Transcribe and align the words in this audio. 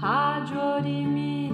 Rádio 0.00 0.60
Orimirim. 0.76 1.45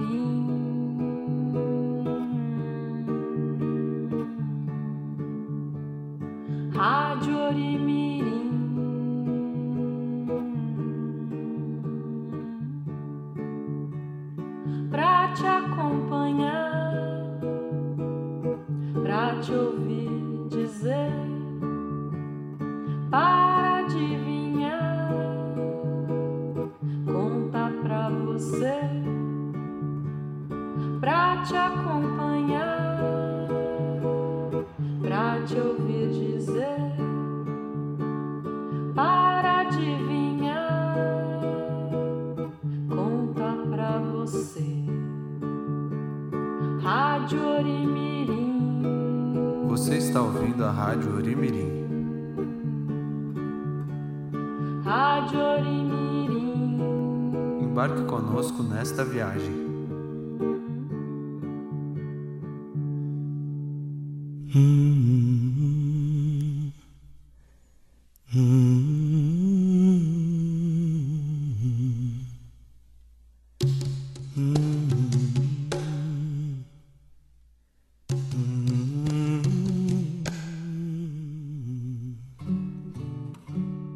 Nesta 58.83 59.05
viagem. 59.05 59.63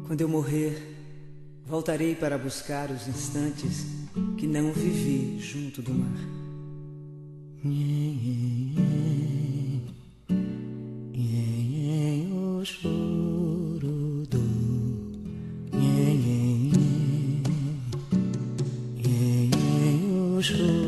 Quando 0.06 0.22
eu 0.22 0.28
morrer, 0.30 0.82
voltarei 1.66 2.14
para 2.14 2.38
buscar 2.38 2.90
os 2.90 3.06
instantes 3.06 3.97
que 4.38 4.46
não 4.46 4.72
vivi 4.72 5.40
junto 5.40 5.82
do 5.82 5.92
mar. 5.92 6.06
O 12.30 12.64
choro 12.64 14.24
do 14.30 14.38
o 20.38 20.42
choro 20.42 20.87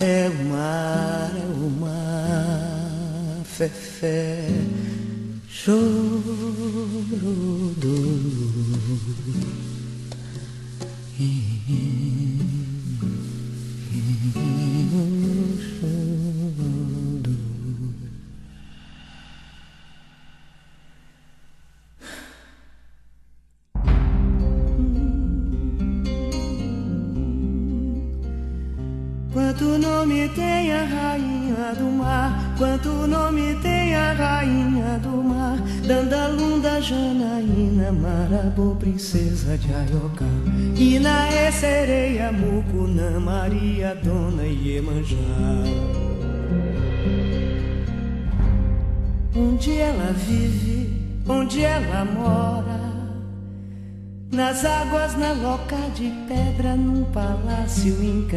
É 0.00 0.30
o 0.30 0.44
mar, 0.48 1.30
é 1.36 1.44
o 1.52 1.68
mar, 1.78 3.44
fé, 3.44 4.48
choro 5.46 6.22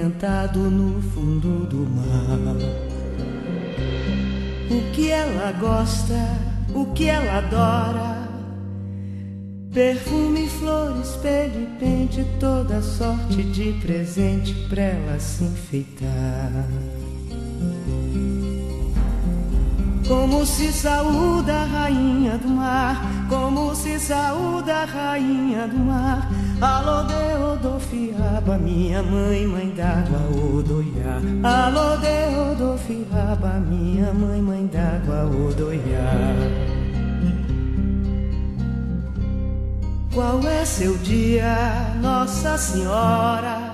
encantado 0.06 0.60
no 0.60 1.02
fundo 1.02 1.66
do 1.66 1.90
mar. 1.90 2.56
O 4.69 4.92
que 4.92 5.10
ela 5.10 5.52
gosta, 5.54 6.13
o 6.74 6.86
que 6.94 7.07
ela 7.07 7.40
adora, 7.40 8.28
perfume, 9.74 10.48
flores, 10.48 11.10
espelho 11.10 11.63
e 11.63 11.80
pente, 11.80 12.25
toda 12.40 12.81
sorte 12.81 13.44
de 13.44 13.74
presente 13.81 14.54
pra 14.69 14.84
ela 14.84 15.19
se 15.19 15.44
enfeitar. 15.44 16.66
Como 20.07 20.46
se 20.46 20.72
saúda 20.72 21.62
a 21.62 21.66
rainha 21.66 22.38
do 22.38 22.48
mar, 22.48 23.25
como 23.28 23.74
se 23.74 24.00
saúda 24.00 24.84
a 24.84 24.86
rainha 24.86 25.68
do 25.68 25.80
mar. 25.80 26.30
Alô 26.62 27.04
de 27.04 27.44
Odofiaba, 27.44 28.57
minha 28.57 29.04
mãe, 29.04 29.46
mãe 29.46 29.69
d'água, 29.72 30.19
Odoiá. 30.57 31.22
Alô 31.44 31.98
de 31.98 32.52
Odofiaba, 32.52 33.60
minha 33.60 34.13
mãe, 34.13 34.42
mãe 34.42 34.66
d'água, 34.68 35.25
Odoiá. 35.25 36.13
Qual 40.13 40.40
é 40.48 40.63
seu 40.63 40.98
dia, 41.00 41.94
Nossa 42.02 42.57
Senhora? 42.57 43.74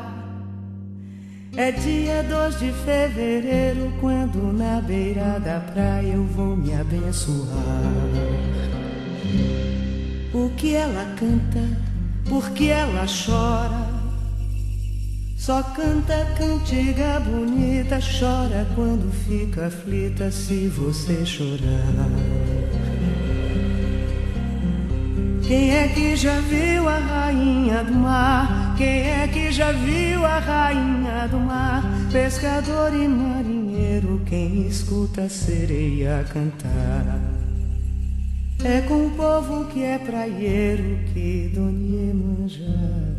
É 1.55 1.71
dia 1.71 2.23
2 2.23 2.59
de 2.59 2.71
fevereiro, 2.71 3.91
quando 4.01 4.51
na 4.51 4.81
beira 4.81 5.39
da 5.39 5.59
praia 5.59 6.13
eu 6.13 6.23
vou 6.23 6.55
me 6.55 6.73
abençoar. 6.73 7.45
O 10.33 10.49
que 10.55 10.73
ela 10.73 11.05
canta, 11.19 11.59
por 12.31 12.49
que 12.51 12.69
ela 12.69 13.05
chora? 13.05 13.85
Só 15.35 15.61
canta 15.61 16.25
cantiga 16.37 17.19
bonita, 17.19 17.99
chora 17.99 18.65
quando 18.73 19.11
fica 19.11 19.67
aflita 19.67 20.31
se 20.31 20.69
você 20.69 21.25
chorar. 21.25 22.07
Quem 25.45 25.75
é 25.75 25.89
que 25.89 26.15
já 26.15 26.39
viu 26.39 26.87
a 26.87 26.99
rainha 26.99 27.83
do 27.83 27.95
mar? 27.95 28.75
Quem 28.77 29.09
é 29.09 29.27
que 29.27 29.51
já 29.51 29.73
viu 29.73 30.25
a 30.25 30.39
rainha 30.39 31.27
do 31.27 31.37
mar? 31.37 31.83
Pescador 32.13 32.93
e 32.93 33.09
marinheiro, 33.09 34.21
quem 34.25 34.67
escuta 34.67 35.23
a 35.23 35.29
sereia 35.29 36.25
cantar? 36.31 37.30
É 38.63 38.79
com 38.81 39.07
o 39.07 39.15
povo 39.15 39.65
que 39.71 39.81
é 39.81 39.97
praieiro 39.97 40.99
que 41.11 41.51
Dona 41.51 41.83
Iemanjá 41.83 42.63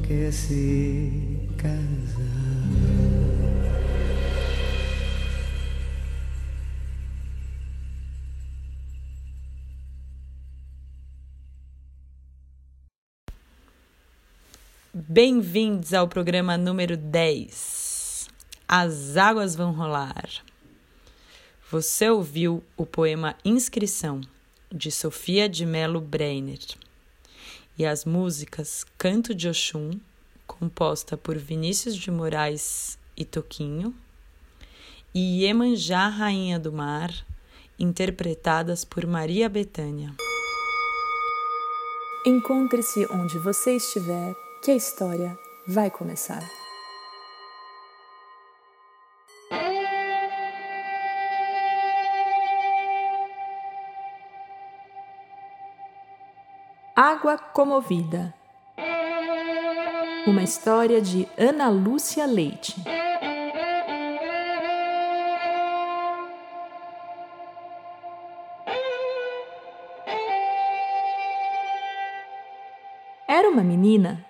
quer 0.06 0.32
se 0.32 1.48
casar. 1.58 1.82
Bem-vindos 14.94 15.92
ao 15.92 16.06
programa 16.06 16.56
número 16.56 16.96
10. 16.96 18.28
As 18.68 19.16
águas 19.16 19.56
vão 19.56 19.72
rolar. 19.72 20.28
Você 21.68 22.08
ouviu 22.08 22.62
o 22.76 22.86
poema 22.86 23.34
Inscrição, 23.44 24.20
de 24.72 24.90
Sofia 24.90 25.48
de 25.48 25.66
Melo 25.66 26.00
Breiner, 26.00 26.60
e 27.78 27.84
as 27.84 28.04
músicas 28.04 28.84
Canto 28.96 29.34
de 29.34 29.48
Oxum, 29.48 29.98
composta 30.46 31.16
por 31.16 31.36
Vinícius 31.36 31.96
de 31.96 32.10
Moraes 32.10 32.98
e 33.16 33.24
Toquinho, 33.24 33.94
e 35.14 35.44
Iemanjá 35.44 36.08
Rainha 36.08 36.58
do 36.58 36.72
Mar, 36.72 37.10
interpretadas 37.78 38.84
por 38.84 39.06
Maria 39.06 39.48
Bethânia. 39.48 40.14
Encontre-se 42.24 43.06
onde 43.10 43.38
você 43.38 43.76
estiver 43.76 44.34
que 44.62 44.70
a 44.70 44.76
história 44.76 45.36
vai 45.66 45.90
começar. 45.90 46.61
Água 56.94 57.38
Comovida 57.38 58.34
Uma 60.26 60.42
história 60.42 61.00
de 61.00 61.26
Ana 61.38 61.70
Lúcia 61.70 62.26
Leite. 62.26 62.76
Era 73.26 73.48
uma 73.48 73.62
menina 73.64 74.22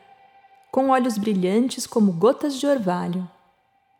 com 0.70 0.90
olhos 0.90 1.18
brilhantes 1.18 1.84
como 1.84 2.12
gotas 2.12 2.60
de 2.60 2.68
orvalho. 2.68 3.28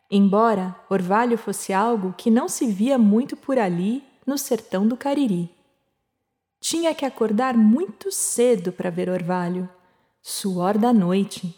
Embora 0.09 0.73
orvalho 0.89 1.37
fosse 1.37 1.73
algo 1.73 2.13
que 2.17 2.31
não 2.31 2.47
se 2.47 2.65
via 2.67 2.97
muito 2.97 3.35
por 3.35 3.59
ali 3.59 4.01
no 4.25 4.37
sertão 4.37 4.87
do 4.87 4.95
Cariri. 4.95 5.52
Tinha 6.63 6.95
que 6.95 7.05
acordar 7.05 7.57
muito 7.57 8.09
cedo 8.09 8.71
para 8.71 8.89
ver 8.89 9.09
orvalho, 9.09 9.67
suor 10.21 10.77
da 10.77 10.93
noite, 10.93 11.53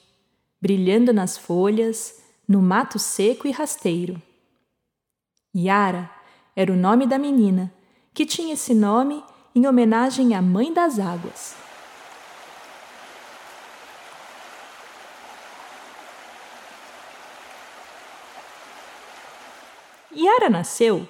brilhando 0.60 1.14
nas 1.14 1.38
folhas, 1.38 2.24
no 2.48 2.60
mato 2.60 2.98
seco 2.98 3.48
e 3.48 3.52
rasteiro. 3.52 4.20
Yara 5.56 6.10
era 6.56 6.74
o 6.74 6.76
nome 6.76 7.06
da 7.06 7.20
menina, 7.20 7.72
que 8.16 8.26
tinha 8.26 8.56
esse 8.56 8.74
nome 8.74 9.24
em 9.54 9.68
homenagem 9.68 10.34
à 10.34 10.42
Mãe 10.42 10.74
das 10.74 10.98
Águas. 10.98 11.56
Yara 20.12 20.50
nasceu 20.50 21.08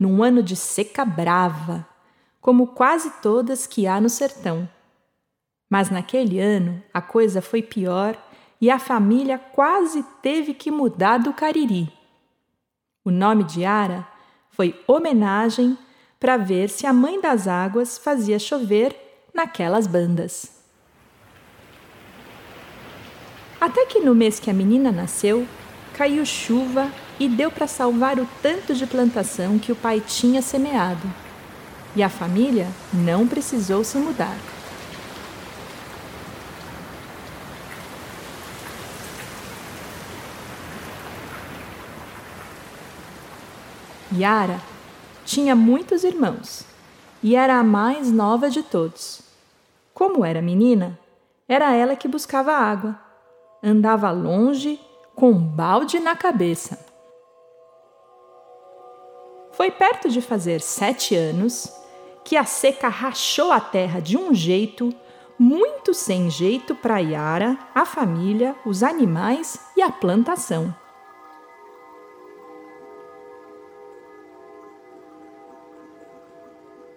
num 0.00 0.22
ano 0.22 0.42
de 0.42 0.56
seca 0.56 1.04
brava, 1.04 1.86
como 2.44 2.66
quase 2.66 3.10
todas 3.22 3.66
que 3.66 3.86
há 3.86 3.98
no 3.98 4.10
sertão. 4.10 4.68
Mas 5.70 5.88
naquele 5.88 6.38
ano 6.38 6.82
a 6.92 7.00
coisa 7.00 7.40
foi 7.40 7.62
pior 7.62 8.22
e 8.60 8.70
a 8.70 8.78
família 8.78 9.38
quase 9.38 10.02
teve 10.20 10.52
que 10.52 10.70
mudar 10.70 11.16
do 11.16 11.32
Cariri. 11.32 11.90
O 13.02 13.10
nome 13.10 13.44
de 13.44 13.62
Yara 13.62 14.06
foi 14.50 14.78
homenagem 14.86 15.78
para 16.20 16.36
ver 16.36 16.68
se 16.68 16.86
a 16.86 16.92
Mãe 16.92 17.18
das 17.18 17.48
Águas 17.48 17.96
fazia 17.96 18.38
chover 18.38 18.94
naquelas 19.32 19.86
bandas. 19.86 20.52
Até 23.58 23.86
que 23.86 24.00
no 24.00 24.14
mês 24.14 24.38
que 24.38 24.50
a 24.50 24.54
menina 24.54 24.92
nasceu, 24.92 25.48
caiu 25.94 26.26
chuva 26.26 26.92
e 27.18 27.26
deu 27.26 27.50
para 27.50 27.66
salvar 27.66 28.18
o 28.20 28.28
tanto 28.42 28.74
de 28.74 28.86
plantação 28.86 29.58
que 29.58 29.72
o 29.72 29.76
pai 29.76 30.02
tinha 30.06 30.42
semeado. 30.42 31.23
E 31.96 32.02
a 32.02 32.08
família 32.08 32.66
não 32.92 33.26
precisou 33.26 33.84
se 33.84 33.96
mudar. 33.98 34.36
Yara 44.12 44.60
tinha 45.24 45.56
muitos 45.56 46.04
irmãos 46.04 46.64
e 47.22 47.34
era 47.34 47.58
a 47.58 47.64
mais 47.64 48.10
nova 48.10 48.48
de 48.48 48.62
todos. 48.62 49.22
Como 49.92 50.24
era 50.24 50.42
menina, 50.42 50.98
era 51.48 51.74
ela 51.74 51.96
que 51.96 52.08
buscava 52.08 52.52
água. 52.52 52.98
Andava 53.62 54.10
longe 54.10 54.80
com 55.14 55.30
um 55.30 55.38
balde 55.38 55.98
na 56.00 56.14
cabeça. 56.14 56.78
Foi 59.52 59.70
perto 59.70 60.08
de 60.08 60.20
fazer 60.20 60.60
sete 60.60 61.14
anos 61.14 61.72
que 62.24 62.36
a 62.36 62.44
seca 62.44 62.88
rachou 62.88 63.52
a 63.52 63.60
terra 63.60 64.00
de 64.00 64.16
um 64.16 64.34
jeito 64.34 64.94
muito 65.38 65.92
sem 65.92 66.30
jeito 66.30 66.74
para 66.74 66.98
Yara, 66.98 67.58
a 67.74 67.84
família, 67.84 68.54
os 68.64 68.82
animais 68.82 69.58
e 69.76 69.82
a 69.82 69.90
plantação. 69.90 70.74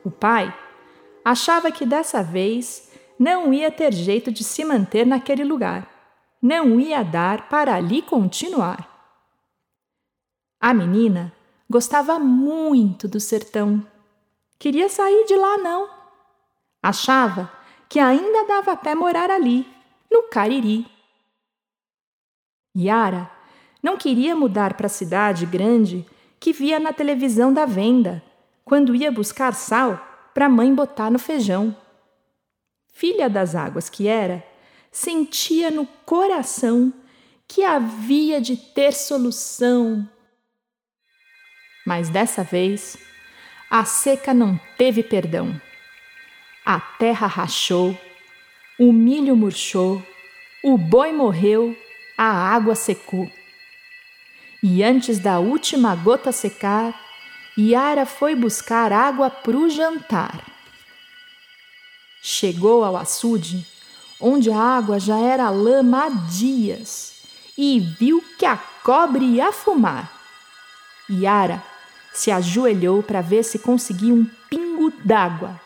O 0.03 0.11
pai 0.11 0.53
achava 1.25 1.71
que 1.71 1.85
dessa 1.85 2.23
vez 2.23 2.91
não 3.19 3.53
ia 3.53 3.69
ter 3.69 3.93
jeito 3.93 4.31
de 4.31 4.43
se 4.43 4.63
manter 4.63 5.05
naquele 5.05 5.43
lugar, 5.43 5.87
não 6.41 6.79
ia 6.79 7.03
dar 7.03 7.49
para 7.49 7.75
ali 7.75 8.01
continuar. 8.01 8.87
A 10.61 10.73
menina 10.73 11.33
Gostava 11.69 12.17
muito 12.17 13.09
do 13.09 13.19
sertão. 13.19 13.85
Queria 14.59 14.89
sair 14.89 15.25
de 15.25 15.35
lá, 15.35 15.57
não. 15.57 15.89
Achava 16.81 17.51
que 17.89 17.99
ainda 17.99 18.45
dava 18.45 18.75
pé 18.75 18.95
morar 18.95 19.29
ali, 19.29 19.67
no 20.11 20.23
Cariri. 20.23 20.85
Yara 22.75 23.29
não 23.81 23.97
queria 23.97 24.35
mudar 24.35 24.73
para 24.73 24.87
a 24.87 24.89
cidade 24.89 25.45
grande 25.45 26.05
que 26.39 26.51
via 26.51 26.79
na 26.79 26.93
televisão 26.93 27.53
da 27.53 27.65
venda, 27.65 28.23
quando 28.63 28.95
ia 28.95 29.11
buscar 29.11 29.53
sal 29.53 29.99
para 30.33 30.45
a 30.45 30.49
mãe 30.49 30.73
botar 30.73 31.09
no 31.09 31.17
feijão. 31.17 31.75
Filha 32.93 33.29
das 33.29 33.55
águas 33.55 33.89
que 33.89 34.07
era, 34.07 34.43
sentia 34.91 35.71
no 35.71 35.85
coração 36.05 36.93
que 37.47 37.63
havia 37.63 38.41
de 38.41 38.57
ter 38.57 38.93
solução 38.93 40.07
mas 41.87 42.09
dessa 42.09 42.43
vez, 42.43 42.97
A 43.69 43.83
seca 43.83 44.33
não 44.33 44.57
teve 44.77 45.03
perdão. 45.03 45.59
A 46.65 46.79
terra 46.79 47.27
rachou, 47.27 47.99
o 48.79 48.93
milho 48.93 49.35
murchou, 49.35 50.01
o 50.63 50.77
boi 50.77 51.11
morreu, 51.11 51.75
a 52.17 52.25
água 52.25 52.75
secou. 52.75 53.29
E 54.63 54.81
antes 54.81 55.19
da 55.19 55.39
última 55.39 55.95
gota 55.95 56.31
secar, 56.31 56.97
Yara 57.57 58.05
foi 58.05 58.35
buscar 58.35 58.93
água 58.93 59.29
pro 59.29 59.69
jantar. 59.69 60.45
Chegou 62.21 62.85
ao 62.85 62.95
açude, 62.95 63.67
onde 64.19 64.49
a 64.49 64.57
água 64.57 64.97
já 64.97 65.17
era 65.17 65.49
lama 65.49 66.05
há 66.05 66.09
dias, 66.09 67.21
e 67.57 67.81
viu 67.81 68.23
que 68.39 68.45
a 68.45 68.55
cobre 68.55 69.25
ia 69.25 69.51
fumar. 69.51 70.09
Yara 71.09 71.61
se 72.17 72.31
ajoelhou 72.31 73.03
para 73.03 73.21
ver 73.21 73.43
se 73.43 73.59
conseguia 73.59 74.11
um 74.11 74.25
pingo 74.49 74.91
d'água. 75.05 75.61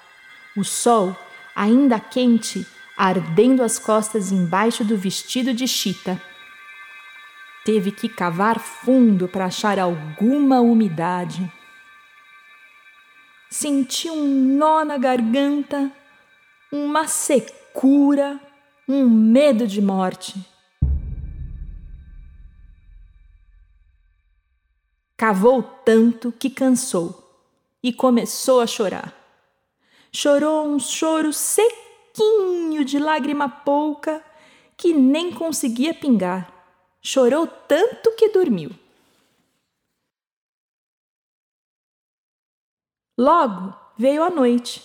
O 0.58 0.66
sol, 0.66 1.16
ainda 1.56 1.98
quente, 1.98 2.68
ardendo 2.98 3.64
as 3.64 3.80
costas 3.80 4.34
embaixo 4.34 4.84
do 4.84 4.98
vestido 4.98 5.54
de 5.54 5.66
chita. 5.66 6.22
Teve 7.64 7.90
que 7.90 8.10
cavar 8.10 8.60
fundo 8.60 9.30
para 9.30 9.46
achar 9.46 9.80
alguma 9.80 10.60
umidade. 10.60 11.50
Senti 13.50 14.10
um 14.10 14.58
nó 14.58 14.84
na 14.84 14.98
garganta, 14.98 15.90
uma 16.70 17.08
secura, 17.08 18.38
um 18.86 19.10
medo 19.10 19.66
de 19.66 19.82
morte. 19.82 20.51
Cavou 25.22 25.62
tanto 25.62 26.32
que 26.32 26.50
cansou 26.50 27.16
e 27.84 27.94
começou 27.94 28.60
a 28.60 28.66
chorar. 28.66 29.14
Chorou 30.12 30.66
um 30.66 30.80
choro 30.80 31.32
sequinho 31.32 32.84
de 32.84 32.98
lágrima 32.98 33.48
pouca 33.48 34.26
que 34.76 34.96
nem 34.96 35.32
conseguia 35.32 35.94
pingar. 35.94 36.52
Chorou 37.04 37.46
tanto 37.46 38.16
que 38.16 38.30
dormiu. 38.30 38.72
Logo 43.16 43.76
veio 43.96 44.24
a 44.24 44.30
noite. 44.32 44.84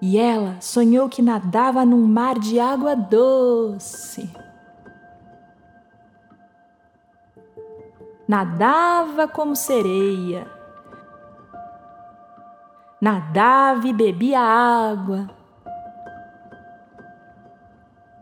E 0.00 0.16
ela 0.16 0.60
sonhou 0.60 1.08
que 1.08 1.22
nadava 1.22 1.84
num 1.84 2.06
mar 2.06 2.38
de 2.38 2.60
água 2.60 2.94
doce. 2.94 4.51
Nadava 8.26 9.26
como 9.26 9.56
sereia, 9.56 10.46
nadava 13.00 13.86
e 13.86 13.92
bebia 13.92 14.40
água. 14.40 15.28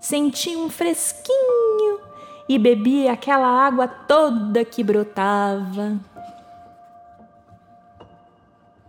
Sentia 0.00 0.59
um 0.59 0.71
fresquinho 0.71 2.00
e 2.49 2.59
bebia 2.59 3.12
aquela 3.12 3.47
água 3.47 3.87
toda 3.87 4.64
que 4.64 4.83
brotava. 4.83 5.99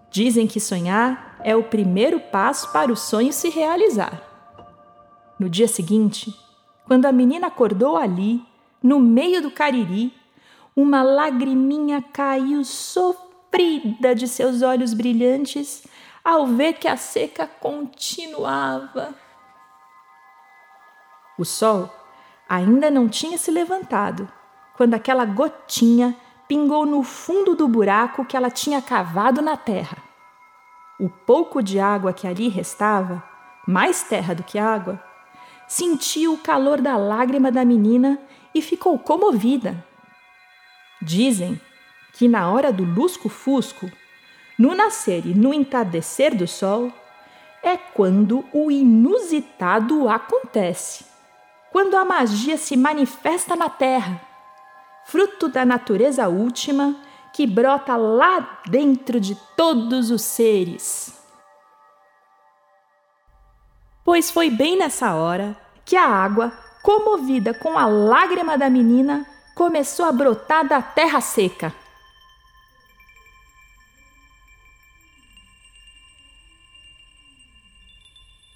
Dizem 0.09 0.47
que 0.47 0.59
sonhar 0.59 1.37
é 1.43 1.55
o 1.55 1.63
primeiro 1.63 2.19
passo 2.19 2.71
para 2.71 2.91
o 2.91 2.95
sonho 2.95 3.31
se 3.31 3.49
realizar. 3.49 4.21
No 5.37 5.49
dia 5.49 5.67
seguinte, 5.67 6.33
quando 6.85 7.05
a 7.05 7.11
menina 7.11 7.47
acordou 7.47 7.97
ali, 7.97 8.41
no 8.81 8.99
meio 8.99 9.41
do 9.41 9.51
cariri, 9.51 10.13
uma 10.75 11.03
lagriminha 11.03 12.01
caiu 12.01 12.63
sofrida 12.63 14.15
de 14.15 14.27
seus 14.27 14.61
olhos 14.61 14.93
brilhantes 14.93 15.83
ao 16.23 16.47
ver 16.47 16.73
que 16.73 16.87
a 16.87 16.95
seca 16.97 17.47
continuava. 17.47 19.13
O 21.37 21.43
sol 21.43 21.89
ainda 22.47 22.91
não 22.91 23.09
tinha 23.09 23.37
se 23.37 23.49
levantado 23.49 24.31
quando 24.75 24.93
aquela 24.93 25.25
gotinha 25.25 26.15
pingou 26.47 26.85
no 26.85 27.01
fundo 27.03 27.55
do 27.55 27.67
buraco 27.67 28.25
que 28.25 28.35
ela 28.35 28.51
tinha 28.51 28.81
cavado 28.81 29.41
na 29.41 29.55
terra. 29.55 29.97
O 30.99 31.09
pouco 31.09 31.63
de 31.63 31.79
água 31.79 32.13
que 32.13 32.27
ali 32.27 32.47
restava, 32.47 33.23
mais 33.67 34.03
terra 34.03 34.35
do 34.35 34.43
que 34.43 34.59
água, 34.59 35.01
sentiu 35.67 36.33
o 36.33 36.37
calor 36.37 36.81
da 36.81 36.97
lágrima 36.97 37.51
da 37.51 37.63
menina 37.63 38.19
e 38.53 38.61
ficou 38.61 38.99
comovida. 38.99 39.83
Dizem 41.01 41.60
que 42.13 42.27
na 42.27 42.51
hora 42.51 42.72
do 42.72 42.84
lusco-fusco, 42.84 43.91
no 44.58 44.75
nascer 44.75 45.25
e 45.25 45.34
no 45.34 45.53
entardecer 45.53 46.36
do 46.36 46.48
sol, 46.48 46.91
é 47.63 47.77
quando 47.77 48.46
o 48.53 48.70
inusitado 48.70 50.08
acontece, 50.10 51.05
quando 51.72 51.96
a 51.96 52.05
magia 52.05 52.58
se 52.58 52.75
manifesta 52.75 53.55
na 53.55 53.70
terra, 53.70 54.22
fruto 55.05 55.48
da 55.48 55.65
natureza 55.65 56.27
última 56.27 56.96
que 57.34 57.48
brota 57.48 57.96
lá 57.96 58.62
dentro 58.67 59.20
de 59.20 59.36
todos 59.55 60.12
os 60.12 60.22
seres. 60.22 61.17
Pois 64.03 64.29
foi 64.29 64.50
bem 64.50 64.77
nessa 64.77 65.13
hora 65.13 65.55
que 65.86 65.96
a 65.96 66.05
água, 66.05 66.51
comovida 66.84 67.53
com 67.53 67.77
a 67.77 67.86
lágrima 67.86 68.58
da 68.58 68.70
menina, 68.70 69.25
começou 69.61 70.05
a 70.07 70.11
brotar 70.11 70.67
da 70.67 70.81
terra 70.81 71.21
seca. 71.21 71.71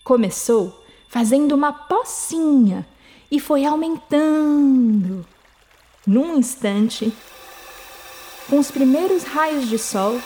Começou 0.04 0.84
fazendo 1.08 1.52
uma 1.52 1.72
pocinha 1.72 2.88
e 3.30 3.40
foi 3.40 3.66
aumentando. 3.66 5.24
Num 6.08 6.40
instante, 6.40 7.14
com 8.50 8.58
os 8.58 8.72
primeiros 8.72 9.26
raios 9.26 9.70
de 9.70 9.78
sol, 9.78 10.20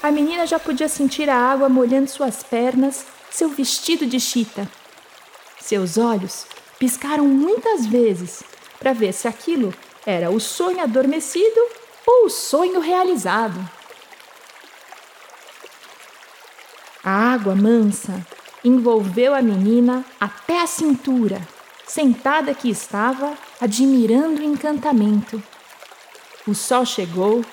a 0.00 0.12
menina 0.12 0.46
já 0.46 0.60
podia 0.60 0.88
sentir 0.88 1.28
a 1.28 1.36
água 1.36 1.68
molhando 1.68 2.08
suas 2.08 2.44
pernas, 2.44 3.04
seu 3.28 3.48
vestido 3.48 4.06
de 4.06 4.20
chita. 4.20 4.70
Seus 5.58 5.98
olhos 5.98 6.46
piscaram 6.80 7.26
muitas 7.26 7.84
vezes 7.84 8.42
para 8.78 8.94
ver 8.94 9.12
se 9.12 9.28
aquilo 9.28 9.72
era 10.06 10.30
o 10.30 10.40
sonho 10.40 10.80
adormecido 10.80 11.60
ou 12.06 12.24
o 12.24 12.30
sonho 12.30 12.80
realizado. 12.80 13.60
A 17.04 17.32
água 17.34 17.54
mansa 17.54 18.26
envolveu 18.64 19.34
a 19.34 19.42
menina 19.42 20.04
até 20.18 20.62
a 20.62 20.66
cintura, 20.66 21.46
sentada 21.86 22.54
que 22.54 22.70
estava, 22.70 23.36
admirando 23.60 24.40
o 24.40 24.44
encantamento. 24.44 25.42
O 26.46 26.54
sol 26.54 26.86
chegou, 26.86 27.44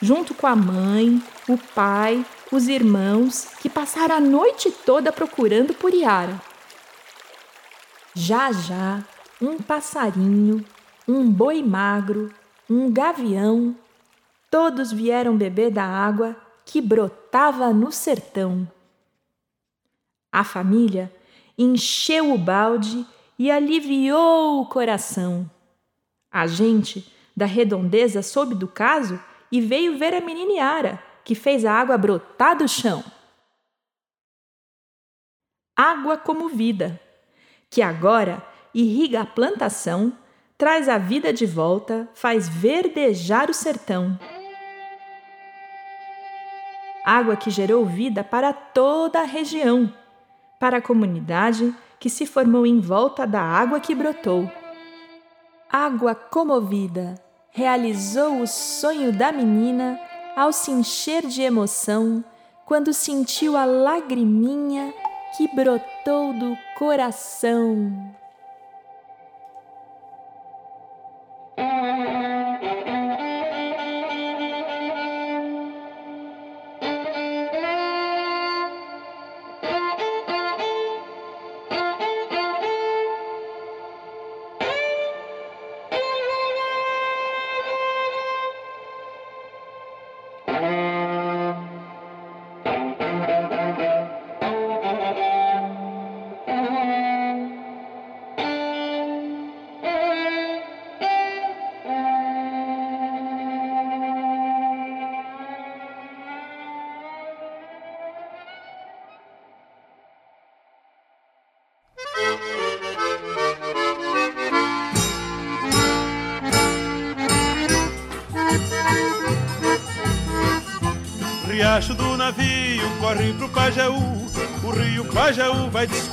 junto 0.00 0.32
com 0.32 0.46
a 0.46 0.54
mãe, 0.54 1.20
o 1.48 1.58
pai, 1.58 2.24
os 2.52 2.68
irmãos, 2.68 3.48
que 3.60 3.68
passaram 3.68 4.16
a 4.16 4.20
noite 4.20 4.70
toda 4.70 5.12
procurando 5.12 5.74
por 5.74 5.92
Yara. 5.92 6.40
Já 8.18 8.50
já, 8.50 9.04
um 9.42 9.58
passarinho, 9.58 10.64
um 11.06 11.30
boi 11.30 11.62
magro, 11.62 12.32
um 12.68 12.90
gavião, 12.90 13.76
todos 14.50 14.90
vieram 14.90 15.36
beber 15.36 15.70
da 15.70 15.84
água 15.84 16.34
que 16.64 16.80
brotava 16.80 17.74
no 17.74 17.92
sertão. 17.92 18.66
A 20.32 20.42
família 20.42 21.14
encheu 21.58 22.32
o 22.32 22.38
balde 22.38 23.06
e 23.38 23.50
aliviou 23.50 24.62
o 24.62 24.66
coração. 24.66 25.48
A 26.32 26.46
gente 26.46 27.12
da 27.36 27.44
redondeza 27.44 28.22
soube 28.22 28.54
do 28.54 28.66
caso 28.66 29.22
e 29.52 29.60
veio 29.60 29.98
ver 29.98 30.14
a 30.14 30.22
menina 30.22 30.52
Yara, 30.54 31.02
que 31.22 31.34
fez 31.34 31.66
a 31.66 31.72
água 31.74 31.98
brotar 31.98 32.56
do 32.56 32.66
chão. 32.66 33.04
Água 35.76 36.16
como 36.16 36.48
vida 36.48 36.98
que 37.70 37.82
agora 37.82 38.42
irriga 38.74 39.22
a 39.22 39.26
plantação, 39.26 40.12
traz 40.58 40.88
a 40.88 40.98
vida 40.98 41.32
de 41.32 41.46
volta, 41.46 42.08
faz 42.14 42.48
verdejar 42.48 43.50
o 43.50 43.54
sertão. 43.54 44.18
Água 47.04 47.36
que 47.36 47.50
gerou 47.50 47.84
vida 47.84 48.24
para 48.24 48.52
toda 48.52 49.20
a 49.20 49.24
região, 49.24 49.92
para 50.58 50.78
a 50.78 50.82
comunidade 50.82 51.74
que 52.00 52.10
se 52.10 52.26
formou 52.26 52.66
em 52.66 52.80
volta 52.80 53.26
da 53.26 53.40
água 53.40 53.80
que 53.80 53.94
brotou. 53.94 54.50
Água 55.70 56.14
comovida 56.14 57.14
realizou 57.50 58.40
o 58.40 58.46
sonho 58.46 59.12
da 59.12 59.32
menina 59.32 59.98
ao 60.36 60.52
se 60.52 60.70
encher 60.70 61.26
de 61.26 61.42
emoção 61.42 62.24
quando 62.66 62.92
sentiu 62.92 63.56
a 63.56 63.64
lagriminha 63.64 64.92
que 65.36 65.46
brotou 65.54 66.32
do 66.32 66.56
coração. 66.78 67.92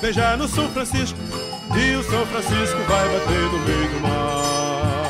Despejar 0.04 0.38
no 0.38 0.50
São 0.50 0.70
Francisco. 0.70 1.18
E 1.78 1.96
o 1.96 2.04
São 2.04 2.26
Francisco 2.26 2.78
vai 2.90 3.08
bater 3.08 3.42
no 3.54 3.60
meio 3.60 3.90
do 3.90 4.00
mar. 4.02 5.08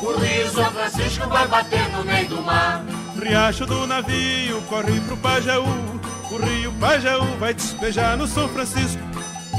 O 0.00 0.12
rio 0.16 0.48
São 0.52 0.70
Francisco 0.70 1.28
vai 1.28 1.48
bater 1.48 1.88
no 1.88 2.04
meio 2.04 2.28
do 2.28 2.40
mar. 2.42 2.84
Riacho 3.20 3.66
do 3.66 3.84
navio 3.84 4.62
corre 4.68 5.00
pro 5.00 5.16
Pajeú. 5.16 5.64
O 6.30 6.36
rio 6.36 6.72
Pajeú 6.74 7.36
vai 7.40 7.52
despejar 7.52 8.16
no 8.16 8.28
São 8.28 8.48
Francisco. 8.48 9.02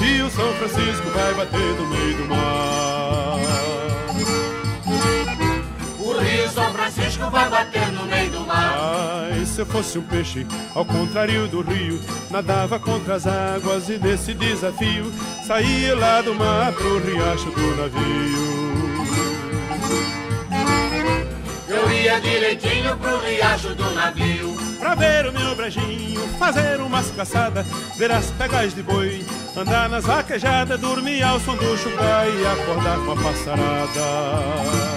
E 0.01 0.21
o 0.21 0.29
São 0.29 0.53
Francisco 0.53 1.09
vai 1.09 1.33
bater 1.33 1.75
no 1.75 1.87
meio 1.87 2.17
do 2.19 2.25
mar. 2.29 3.37
O 5.99 6.17
rio 6.19 6.49
São 6.49 6.71
Francisco 6.71 7.29
vai 7.29 7.49
bater 7.49 7.91
no 7.91 8.05
meio 8.05 8.05
do 8.05 8.07
mar. 8.07 8.20
Ai, 8.20 8.20
se 9.61 9.63
eu 9.63 9.65
fosse 9.67 9.99
um 9.99 10.01
peixe, 10.01 10.47
ao 10.73 10.83
contrário 10.83 11.47
do 11.47 11.61
rio, 11.61 12.01
nadava 12.31 12.79
contra 12.79 13.15
as 13.15 13.27
águas 13.27 13.89
e 13.89 13.99
nesse 13.99 14.33
desafio 14.33 15.11
saía 15.45 15.95
lá 15.95 16.21
do 16.21 16.33
mar 16.33 16.73
pro 16.73 16.97
riacho 16.97 17.51
do 17.51 17.75
navio. 17.75 18.61
Eu 21.67 21.91
ia 21.91 22.19
direitinho 22.19 22.97
pro 22.97 23.19
riacho 23.19 23.75
do 23.75 23.91
navio. 23.91 24.57
Pra 24.79 24.95
ver 24.95 25.27
o 25.27 25.31
meu 25.31 25.55
brejinho, 25.55 26.27
fazer 26.39 26.81
umas 26.81 27.11
caçadas, 27.11 27.67
ver 27.97 28.11
as 28.11 28.31
pegas 28.31 28.73
de 28.73 28.81
boi, 28.81 29.23
andar 29.55 29.87
nas 29.89 30.05
vaquejadas, 30.05 30.79
dormir 30.79 31.21
ao 31.21 31.39
som 31.39 31.55
do 31.55 31.77
chucai 31.77 32.29
e 32.29 32.47
acordar 32.47 32.97
com 33.05 33.11
a 33.11 33.15
passarada. 33.15 34.90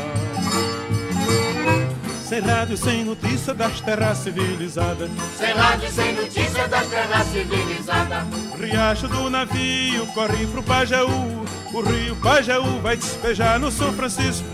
Sem 2.34 2.42
rádio, 2.42 2.76
sem 2.76 3.04
notícia 3.04 3.54
das 3.54 3.80
terras 3.80 4.18
civilizadas. 4.18 5.08
Sem 5.38 5.52
rádio, 5.52 5.88
sem 5.88 6.14
notícia 6.16 6.66
das 6.66 6.88
terras 6.88 7.26
civilizadas. 7.28 8.24
Riacho 8.58 9.06
do 9.06 9.30
navio 9.30 10.04
corre 10.08 10.44
pro 10.48 10.60
Pajeú. 10.60 11.44
O 11.72 11.80
rio 11.80 12.16
Pajeú 12.16 12.80
vai 12.82 12.96
despejar 12.96 13.60
no 13.60 13.70
São 13.70 13.92
Francisco. 13.92 14.44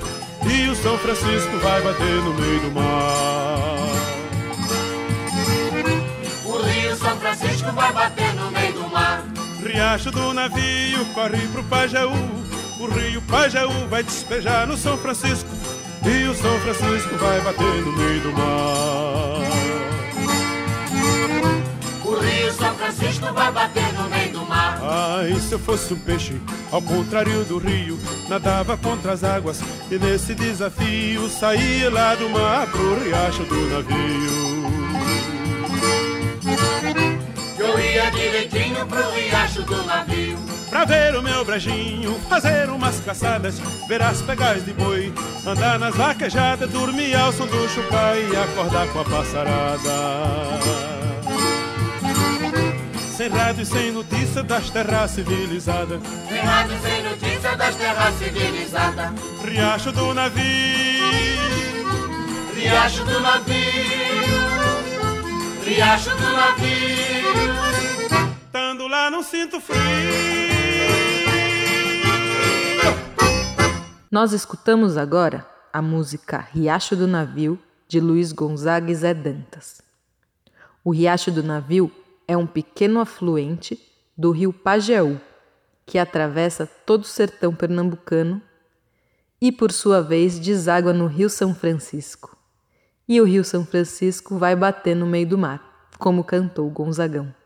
E 0.46 0.68
o 0.68 0.76
São 0.76 0.98
Francisco 0.98 1.56
vai 1.62 1.80
bater 1.80 2.22
no 2.22 2.34
meio 2.34 2.60
do 2.60 2.70
mar. 2.70 3.78
O 6.44 6.62
rio 6.62 6.96
São 6.96 7.16
Francisco 7.16 7.72
vai 7.72 7.92
bater 7.94 8.34
no 8.34 8.50
meio 8.50 8.72
do 8.74 8.88
mar. 8.90 9.24
Riacho 9.64 10.10
do 10.10 10.34
navio 10.34 11.06
corre 11.14 11.48
pro 11.48 11.64
Pajeú. 11.64 12.12
O 12.78 12.86
rio 12.88 13.22
Pajeú 13.22 13.88
vai 13.88 14.02
despejar 14.02 14.66
no 14.66 14.76
São 14.76 14.98
Francisco. 14.98 15.48
E 16.02 16.28
o 16.28 16.34
São 16.34 16.58
Francisco 16.60 17.16
vai 17.16 17.40
bater 17.42 17.82
no 17.84 17.92
meio 17.92 18.20
do 18.20 18.32
mar. 18.32 19.40
O 22.04 22.14
rio 22.14 22.52
São 22.52 22.74
Francisco 22.74 23.32
vai 23.32 23.52
bater 23.52 23.92
no 23.92 24.08
meio 24.08 24.32
do 24.32 24.46
mar. 24.46 24.80
Ai, 24.82 25.38
se 25.38 25.52
eu 25.52 25.58
fosse 25.58 25.92
um 25.92 25.98
peixe, 25.98 26.40
ao 26.72 26.80
contrário 26.80 27.44
do 27.44 27.58
rio, 27.58 27.98
nadava 28.28 28.76
contra 28.76 29.12
as 29.12 29.22
águas 29.22 29.60
e 29.90 29.98
nesse 29.98 30.34
desafio 30.34 31.28
saía 31.28 31.90
lá 31.90 32.14
do 32.14 32.30
mar 32.30 32.66
pro 32.68 33.04
riacho 33.04 33.44
do 33.44 33.68
navio. 33.68 34.70
Eu 37.60 37.78
ia 37.78 38.10
direitinho 38.10 38.86
pro 38.86 39.10
riacho 39.10 39.62
do 39.64 39.84
navio. 39.84 40.38
Pra 40.70 40.86
ver 40.86 41.14
o 41.14 41.22
meu 41.22 41.44
brejinho, 41.44 42.18
fazer 42.26 42.70
umas 42.70 43.00
caçadas, 43.00 43.60
ver 43.86 44.00
as 44.00 44.22
pegas 44.22 44.64
de 44.64 44.72
boi, 44.72 45.12
andar 45.46 45.78
nas 45.78 45.94
vaquejadas, 45.94 46.70
dormir 46.70 47.14
ao 47.14 47.30
som 47.34 47.46
do 47.46 47.68
chucai 47.68 48.26
e 48.32 48.36
acordar 48.36 48.88
com 48.88 49.00
a 49.00 49.04
passarada. 49.04 49.90
Sem 53.14 53.28
rádio 53.28 53.62
e 53.62 53.66
sem 53.66 53.92
notícia 53.92 54.42
das 54.42 54.70
terras 54.70 55.10
civilizadas. 55.10 56.00
Sem 56.30 56.38
rádio, 56.38 56.78
sem 56.80 57.02
notícia 57.02 57.56
das 57.56 57.76
terras 57.76 58.14
civilizadas. 58.14 59.10
Riacho 59.44 59.92
do 59.92 60.14
navio, 60.14 60.40
Riacho 62.54 63.04
do 63.04 63.20
navio. 63.20 63.54
Riacho 65.66 66.10
do 66.10 66.32
navio. 66.32 67.19
Lá 68.90 69.08
não 69.08 69.22
sinto 69.22 69.60
frio. 69.60 69.78
Nós 74.10 74.32
escutamos 74.32 74.96
agora 74.96 75.46
a 75.72 75.80
música 75.80 76.48
Riacho 76.52 76.96
do 76.96 77.06
Navio, 77.06 77.56
de 77.86 78.00
Luiz 78.00 78.32
Gonzaga 78.32 78.90
e 78.90 78.94
Zé 78.94 79.14
Dantas. 79.14 79.80
O 80.84 80.90
Riacho 80.90 81.30
do 81.30 81.42
Navio 81.42 81.90
é 82.26 82.36
um 82.36 82.46
pequeno 82.46 82.98
afluente 82.98 83.80
do 84.18 84.32
rio 84.32 84.52
Pajeú, 84.52 85.20
que 85.86 85.96
atravessa 85.96 86.66
todo 86.66 87.02
o 87.02 87.06
sertão 87.06 87.54
pernambucano 87.54 88.42
e, 89.40 89.52
por 89.52 89.70
sua 89.70 90.02
vez, 90.02 90.38
deságua 90.38 90.92
no 90.92 91.06
Rio 91.06 91.30
São 91.30 91.54
Francisco. 91.54 92.36
E 93.08 93.20
o 93.20 93.24
Rio 93.24 93.44
São 93.44 93.64
Francisco 93.64 94.36
vai 94.36 94.56
bater 94.56 94.96
no 94.96 95.06
meio 95.06 95.28
do 95.28 95.38
mar, 95.38 95.88
como 95.98 96.24
cantou 96.24 96.68
Gonzagão. 96.70 97.39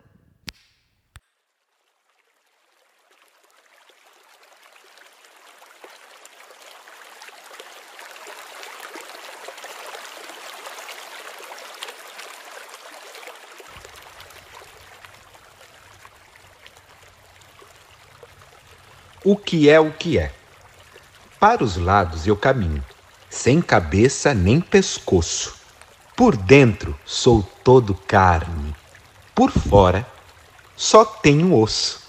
O 19.25 19.35
que 19.37 19.71
é 19.71 19.81
o 19.81 19.91
que 19.91 20.19
é? 20.19 20.31
Para 21.41 21.65
os 21.65 21.79
lados 21.79 22.27
eu 22.27 22.37
caminho, 22.37 22.85
sem 23.31 23.63
cabeça 23.63 24.35
nem 24.35 24.61
pescoço. 24.61 25.55
Por 26.15 26.37
dentro 26.37 26.95
sou 27.07 27.43
todo 27.65 27.95
carne, 27.95 28.77
por 29.35 29.51
fora 29.51 30.07
só 30.77 31.07
tenho 31.07 31.59
osso. 31.59 32.03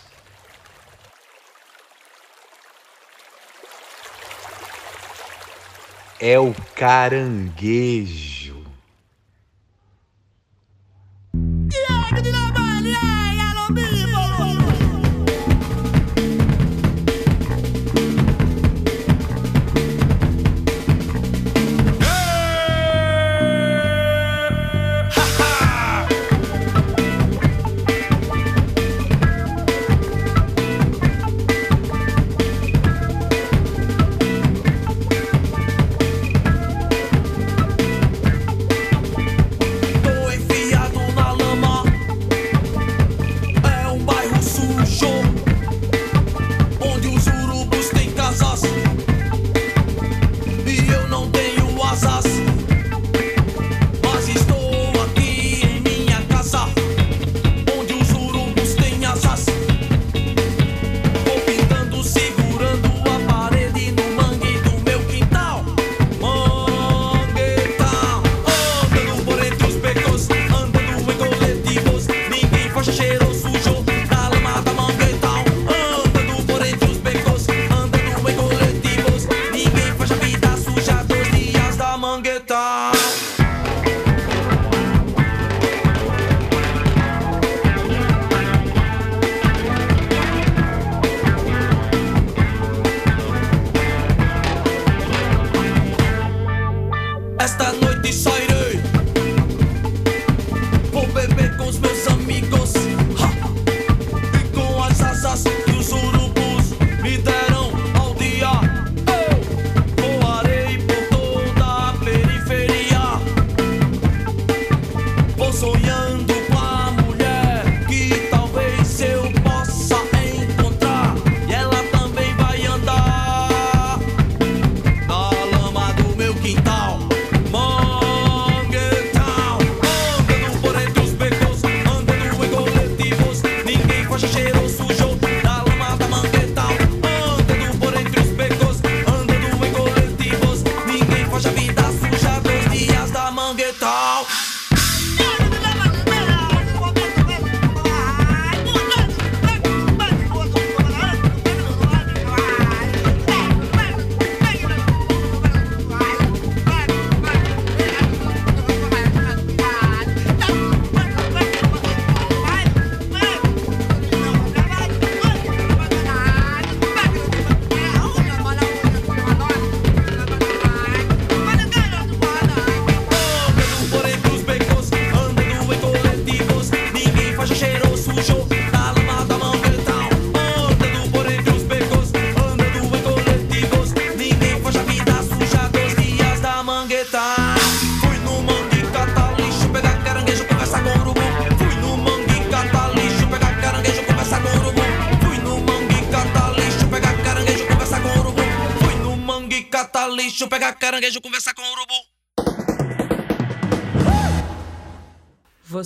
É 6.19 6.37
o 6.37 6.53
caranguejo. 6.75 8.35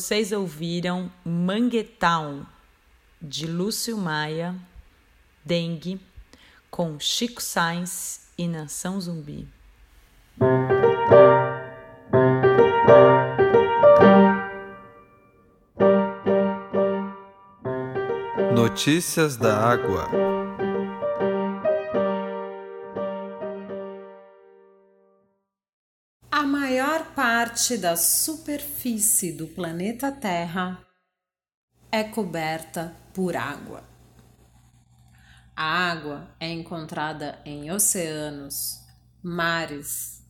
Vocês 0.10 0.32
ouviram 0.32 1.12
Manguetown, 1.24 2.44
de 3.22 3.46
Lúcio 3.46 3.96
Maia, 3.96 4.56
Dengue, 5.46 6.02
com 6.72 7.00
Chico 7.00 7.40
Sainz 7.40 8.22
e 8.36 8.48
Nação 8.48 9.00
Zumbi. 9.00 9.48
Notícias 18.56 19.38
da 19.38 19.60
água. 19.60 20.39
Parte 27.22 27.78
da 27.78 27.98
superfície 27.98 29.34
do 29.34 29.46
planeta 29.46 30.10
Terra 30.10 30.82
é 31.92 32.02
coberta 32.02 32.96
por 33.14 33.36
água. 33.36 33.84
A 35.54 35.66
água 35.66 36.34
é 36.40 36.50
encontrada 36.50 37.42
em 37.44 37.70
oceanos, 37.72 38.80
mares, 39.22 40.26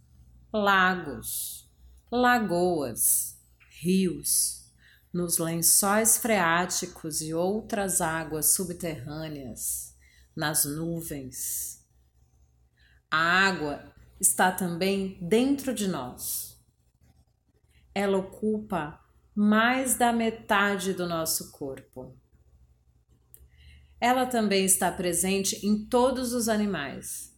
lagos, 0.51 1.69
lagoas, 2.11 3.37
rios, 3.83 4.73
nos 5.13 5.37
lençóis 5.37 6.17
freáticos 6.17 7.21
e 7.21 7.35
outras 7.35 8.01
águas 8.01 8.55
subterrâneas, 8.55 9.95
nas 10.35 10.65
nuvens. 10.65 11.87
A 13.11 13.45
água 13.45 13.93
está 14.19 14.51
também 14.51 15.19
dentro 15.21 15.71
de 15.71 15.87
nós. 15.87 16.49
Ela 17.93 18.17
ocupa 18.17 18.99
mais 19.35 19.95
da 19.95 20.11
metade 20.11 20.93
do 20.93 21.07
nosso 21.07 21.51
corpo. 21.51 22.15
Ela 24.01 24.25
também 24.25 24.65
está 24.65 24.91
presente 24.91 25.65
em 25.65 25.85
todos 25.85 26.33
os 26.33 26.47
animais. 26.47 27.35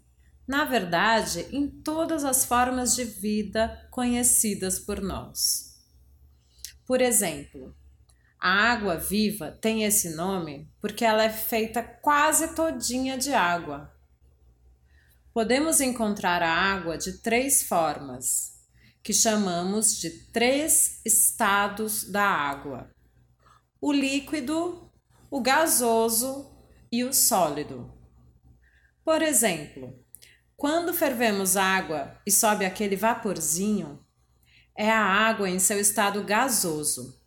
Na 0.48 0.66
verdade, 0.66 1.48
em 1.52 1.68
todas 1.68 2.24
as 2.24 2.46
formas 2.46 2.96
de 2.96 3.04
vida 3.04 3.88
conhecidas 3.90 4.80
por 4.80 5.02
nós. 5.02 5.80
Por 6.86 7.02
exemplo, 7.02 7.76
a 8.40 8.50
água 8.50 8.98
viva 8.98 9.52
tem 9.52 9.84
esse 9.84 10.16
nome 10.16 10.68
porque 10.82 11.06
ela 11.06 11.24
é 11.24 11.30
feita 11.30 11.84
quase 11.84 12.56
todinha 12.56 13.18
de 13.18 13.32
água. 13.34 13.94
Podemos 15.34 15.80
encontrar 15.80 16.44
a 16.44 16.52
água 16.52 16.98
de 16.98 17.20
três 17.20 17.64
formas, 17.64 18.51
que 19.04 19.14
chamamos 19.14 20.00
de 20.00 20.10
três 20.32 21.02
estados 21.06 22.04
da 22.04 22.24
água: 22.24 22.90
o 23.80 23.92
líquido, 23.92 24.92
o 25.30 25.42
gasoso 25.42 26.52
e 26.92 27.04
o 27.04 27.14
sólido. 27.14 27.92
Por 29.04 29.22
exemplo, 29.22 29.98
quando 30.56 30.94
fervemos 30.94 31.58
água 31.58 32.22
e 32.26 32.32
sobe 32.32 32.66
aquele 32.66 32.96
vaporzinho, 32.96 34.06
é 34.78 34.90
a 34.90 35.04
água 35.04 35.50
em 35.50 35.58
seu 35.58 35.80
estado 35.80 36.24
gasoso. 36.24 37.20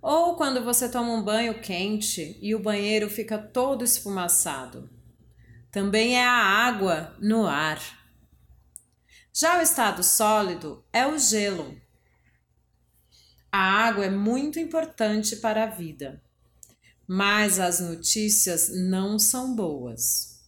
Ou 0.00 0.36
quando 0.36 0.62
você 0.62 0.88
toma 0.88 1.12
um 1.12 1.22
banho 1.22 1.60
quente 1.60 2.38
e 2.40 2.54
o 2.54 2.62
banheiro 2.62 3.08
fica 3.08 3.38
todo 3.38 3.82
esfumaçado. 3.82 4.90
Também 5.70 6.16
é 6.16 6.24
a 6.24 6.32
água 6.32 7.16
no 7.18 7.46
ar. 7.46 7.80
Já 9.36 9.58
o 9.58 9.62
estado 9.62 10.00
sólido 10.04 10.84
é 10.92 11.04
o 11.08 11.18
gelo. 11.18 11.76
A 13.50 13.58
água 13.58 14.04
é 14.04 14.10
muito 14.10 14.60
importante 14.60 15.34
para 15.34 15.64
a 15.64 15.66
vida, 15.66 16.22
mas 17.04 17.58
as 17.58 17.80
notícias 17.80 18.70
não 18.72 19.18
são 19.18 19.56
boas. 19.56 20.40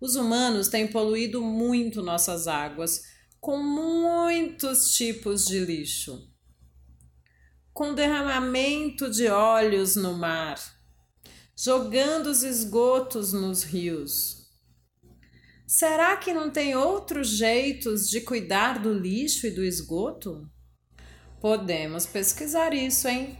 Os 0.00 0.14
humanos 0.14 0.68
têm 0.68 0.86
poluído 0.86 1.42
muito 1.42 2.00
nossas 2.00 2.46
águas 2.46 3.06
com 3.40 3.58
muitos 3.58 4.94
tipos 4.96 5.44
de 5.44 5.58
lixo, 5.58 6.30
com 7.72 7.92
derramamento 7.92 9.10
de 9.10 9.26
óleos 9.26 9.96
no 9.96 10.14
mar, 10.14 10.60
jogando 11.56 12.28
os 12.28 12.44
esgotos 12.44 13.32
nos 13.32 13.64
rios. 13.64 14.33
Será 15.66 16.16
que 16.16 16.34
não 16.34 16.50
tem 16.50 16.76
outros 16.76 17.28
jeitos 17.28 18.08
de 18.08 18.20
cuidar 18.20 18.78
do 18.78 18.92
lixo 18.92 19.46
e 19.46 19.50
do 19.50 19.64
esgoto? 19.64 20.46
Podemos 21.40 22.04
pesquisar 22.04 22.74
isso, 22.74 23.08
hein? 23.08 23.38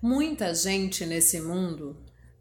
Muita 0.00 0.54
gente 0.54 1.04
nesse 1.04 1.40
mundo 1.40 1.96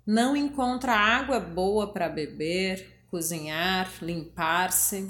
não 0.06 0.36
encontra 0.36 0.94
água 0.94 1.40
boa 1.40 1.92
para 1.92 2.08
beber, 2.08 3.04
cozinhar, 3.10 3.92
limpar-se. 4.02 5.08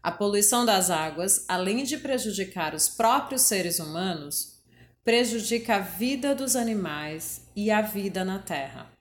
A 0.00 0.10
poluição 0.10 0.64
das 0.64 0.88
águas, 0.88 1.44
além 1.48 1.84
de 1.84 1.96
prejudicar 1.96 2.74
os 2.74 2.88
próprios 2.88 3.42
seres 3.42 3.80
humanos, 3.80 4.62
prejudica 5.04 5.76
a 5.76 5.80
vida 5.80 6.34
dos 6.34 6.54
animais 6.54 7.46
e 7.56 7.70
a 7.70 7.82
vida 7.82 8.24
na 8.24 8.38
Terra, 8.38 8.91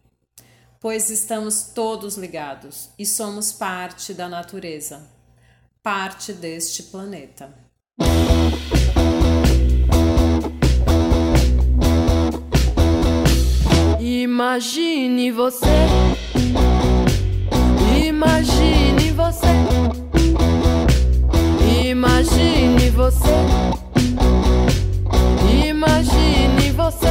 pois 0.82 1.12
estamos 1.12 1.62
todos 1.76 2.18
ligados 2.18 2.90
e 2.98 3.06
somos 3.06 3.52
parte 3.52 4.16
da 4.16 4.28
natureza, 4.28 5.08
parte 5.84 6.34
deste 6.34 6.82
planeta. 6.84 7.54
Imagine 14.00 15.32
você, 15.32 15.66
imagine 18.04 19.12
você, 19.12 19.48
imagine 21.92 22.90
você, 22.90 23.30
imagine 25.70 26.61
você. 26.72 27.08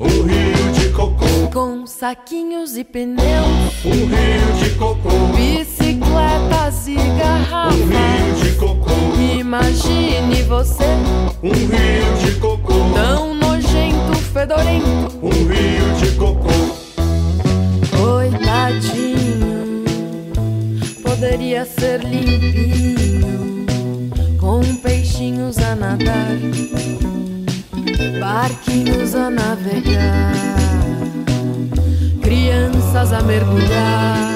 Um 0.00 0.06
rio 0.22 0.72
de 0.72 0.88
cocô, 0.90 1.24
Com 1.52 1.86
saquinhos 1.86 2.76
e 2.76 2.84
pneus, 2.84 3.84
um 3.84 3.90
rio 3.90 4.52
de 4.62 4.70
cocô, 4.76 5.10
bicicletas 5.36 6.88
e 6.88 6.96
um 6.96 7.18
garrafas. 7.18 7.78
rio 7.78 8.34
de 8.44 8.52
cocô, 8.58 8.92
Imagine 9.38 10.42
você, 10.44 10.84
um 11.42 11.50
rio 11.52 12.16
de 12.24 12.32
cocô, 12.40 12.74
tão 12.94 13.34
nojento, 13.34 14.14
fedorento. 14.32 15.18
um 15.22 15.30
rio 15.30 15.94
de 16.00 16.10
cocô. 16.16 16.52
Coitadinho, 17.96 19.84
poderia 21.02 21.64
ser 21.64 22.00
limpinho, 22.04 23.66
com 24.40 24.62
peixinhos 24.76 25.58
a 25.58 25.74
nadar, 25.74 26.36
barquinhos 28.18 29.14
a 29.14 29.30
navegar, 29.30 30.32
crianças 32.22 33.12
a 33.12 33.22
mergulhar. 33.22 34.32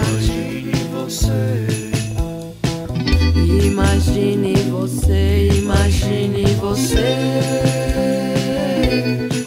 Imagine 3.65 4.55
você, 4.71 5.49
imagine 5.53 6.45
você, 6.55 7.17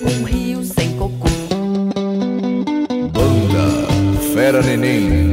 um 0.02 0.24
rio 0.24 0.64
sem 0.64 0.96
cocô. 0.98 1.30
Banda 3.12 3.88
Fera 4.34 4.62
Neném. 4.62 5.29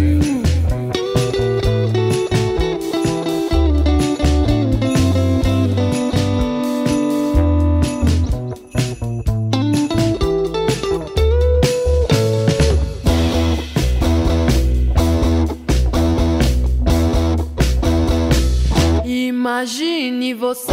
Imagine 20.07 20.35
você. 20.35 20.73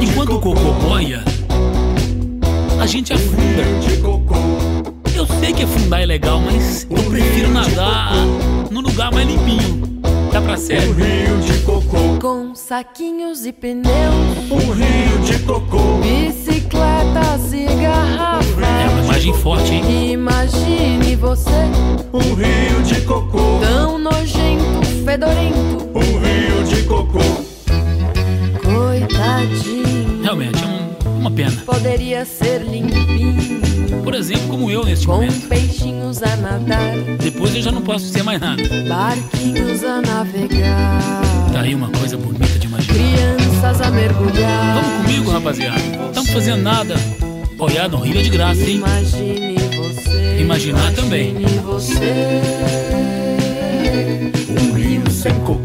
Enquanto 0.00 0.36
o 0.36 0.40
cocô 0.40 0.72
boia, 0.72 1.22
a 2.80 2.86
gente 2.86 3.12
afunda. 3.12 3.62
Eu 5.14 5.26
sei 5.38 5.52
que 5.52 5.64
afundar 5.64 6.00
é 6.00 6.06
legal, 6.06 6.40
mas 6.40 6.86
eu 6.88 7.10
prefiro 7.10 7.50
nadar 7.50 8.14
no 8.70 8.80
lugar 8.80 9.12
mais 9.12 9.28
limpinho. 9.28 10.00
Dá 10.32 10.40
pra 10.40 10.56
sério. 10.56 10.96
Com 12.18 12.54
saquinhos 12.54 13.44
e 13.44 13.52
pneus. 13.52 13.84
Um 14.50 14.72
rio 14.72 15.18
de 15.26 15.38
cocô, 15.40 15.98
Bicicletas 15.98 17.52
bicicletas 17.52 17.52
e 17.52 17.66
garrafas. 17.82 18.56
É 18.58 18.88
uma 18.88 19.04
imagem 19.04 19.34
forte, 19.34 19.74
hein? 19.74 20.12
Imagine 20.12 21.16
você, 21.16 21.68
Um 22.14 22.34
rio 22.34 22.82
de 22.82 22.98
cocô, 23.02 23.58
tão 23.60 23.98
nojento, 23.98 24.86
fedorento, 25.04 25.90
um 25.94 26.00
rio 26.00 26.64
de 26.64 26.82
cocô. 26.84 27.49
Coitadinho. 29.10 30.22
Realmente, 30.22 30.62
é 30.62 30.66
um- 30.66 31.18
uma 31.18 31.30
pena. 31.30 31.62
Poderia 31.66 32.24
ser 32.24 32.62
limpinho, 32.62 34.00
Por 34.02 34.14
exemplo, 34.14 34.48
como 34.48 34.70
eu 34.70 34.84
neste 34.84 35.06
com 35.06 35.12
momento. 35.14 35.48
peixinhos 35.48 36.22
a 36.22 36.36
nadar, 36.36 36.96
Depois 37.22 37.54
eu 37.54 37.62
já 37.62 37.70
não 37.72 37.82
posso 37.82 38.06
ser 38.06 38.22
mais 38.22 38.40
nada. 38.40 38.62
barquinhos 38.88 39.84
a 39.84 40.00
navegar, 40.00 41.20
Tá 41.52 41.60
aí 41.62 41.74
uma 41.74 41.88
coisa 41.90 42.16
bonita 42.16 42.58
de 42.58 42.66
imaginar. 42.66 42.94
crianças 42.94 43.80
a 43.80 43.90
mergulhar. 43.90 44.74
Vamos 44.82 45.02
comigo, 45.06 45.30
rapaziada. 45.30 45.80
Estamos 46.08 46.30
fazendo 46.30 46.62
nada. 46.62 46.94
Olhar 47.58 47.88
no 47.90 47.98
rio 47.98 48.18
é 48.18 48.22
de 48.22 48.30
graça, 48.30 48.62
hein? 48.62 48.76
Imagine 48.76 49.54
você. 49.76 50.38
Imaginar 50.40 50.92
também. 50.94 51.30
Imagine 51.30 51.58
você. 51.60 52.40
Um 54.58 54.72
rio 54.72 55.10
sem 55.10 55.34
cocô. 55.40 55.59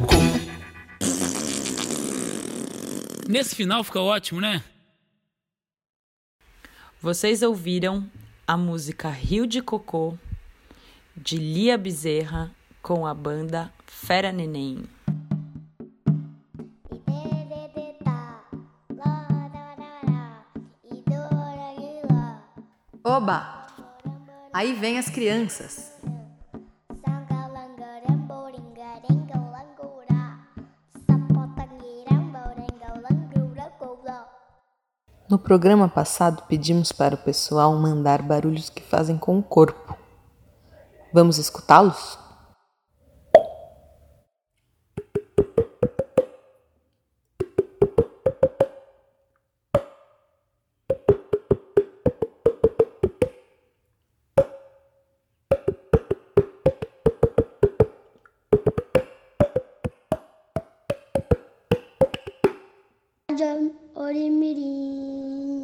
Nesse 3.28 3.56
final 3.56 3.84
fica 3.84 4.00
ótimo, 4.00 4.40
né? 4.40 4.64
Vocês 7.02 7.42
ouviram 7.42 8.10
a 8.48 8.56
música 8.56 9.10
Rio 9.10 9.48
de 9.48 9.62
Cocô, 9.62 10.16
de 11.18 11.38
Lia 11.38 11.78
Bezerra, 11.78 12.52
com 12.84 13.06
a 13.06 13.14
banda 13.14 13.74
Fera 13.88 14.32
Neném. 14.32 14.84
Oba! 23.04 23.68
Aí 24.54 24.74
vem 24.74 25.00
as 25.00 25.10
crianças. 25.10 25.95
No 35.28 35.40
programa 35.40 35.90
passado, 35.90 36.44
pedimos 36.48 36.92
para 36.92 37.16
o 37.16 37.18
pessoal 37.18 37.76
mandar 37.76 38.22
barulhos 38.22 38.70
que 38.70 38.84
fazem 38.84 39.18
com 39.18 39.40
o 39.40 39.44
corpo. 39.44 39.98
Vamos 41.12 41.40
escutá-los? 41.40 42.20
Orimirim. 63.96 65.56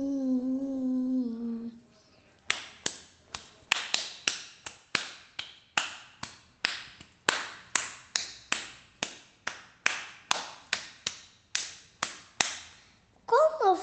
Como, 13.26 13.78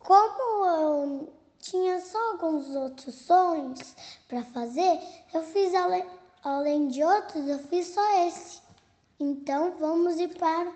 como 0.00 0.66
eu 0.66 1.32
tinha 1.60 2.00
só 2.00 2.32
alguns 2.32 2.66
outros 2.74 3.14
sons 3.14 3.94
para 4.26 4.42
fazer, 4.46 5.00
eu 5.32 5.44
fiz 5.44 5.72
além, 5.76 6.04
além 6.42 6.88
de 6.88 7.04
outros, 7.04 7.46
eu 7.46 7.60
fiz 7.60 7.86
só 7.94 8.26
esse. 8.26 8.60
Então 9.20 9.76
vamos 9.78 10.18
ir 10.18 10.36
para 10.36 10.72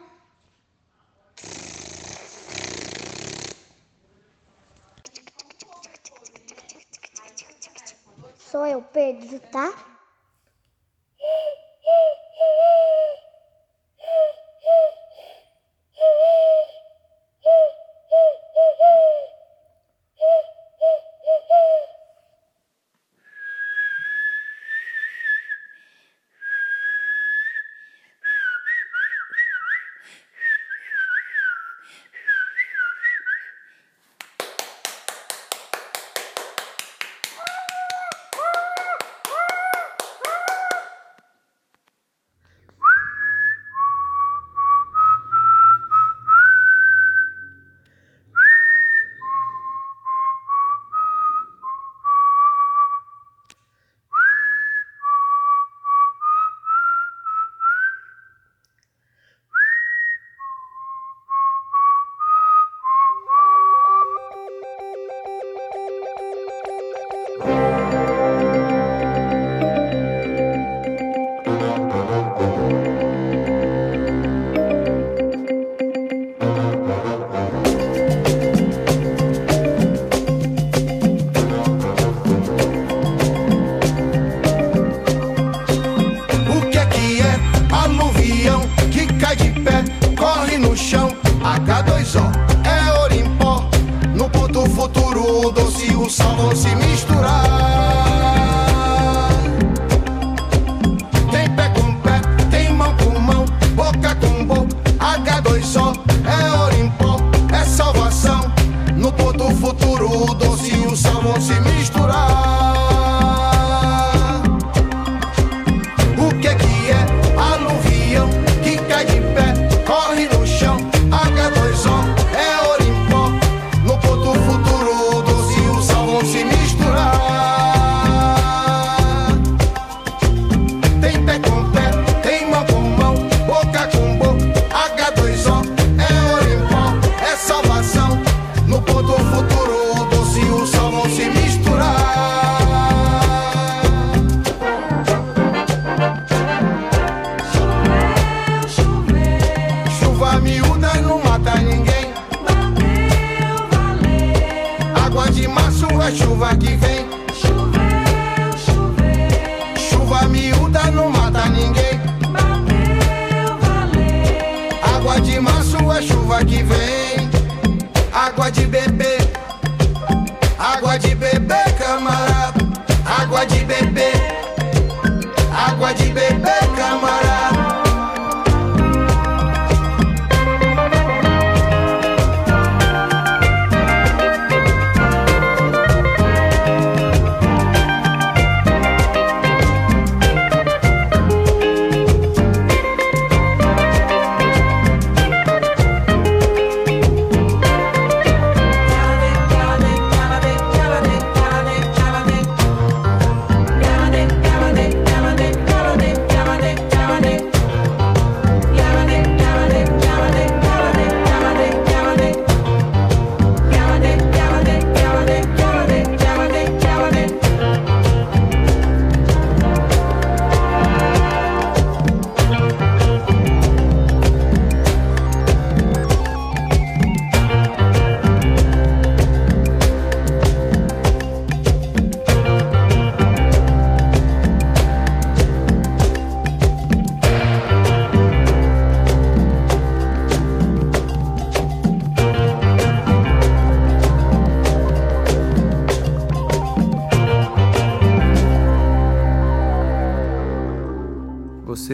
Sou 8.61 8.66
eu, 8.66 8.83
Pedro, 8.83 9.40
tá? 9.51 9.73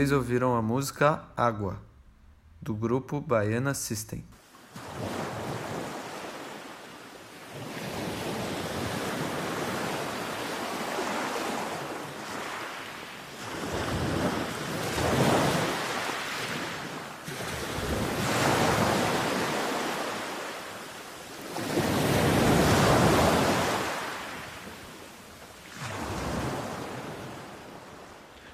Vocês 0.07 0.17
ouviram 0.17 0.55
a 0.55 0.63
música 0.63 1.25
Água, 1.37 1.81
do 2.63 2.73
grupo 2.73 3.21
Baiana 3.21 3.75
System. 3.75 4.23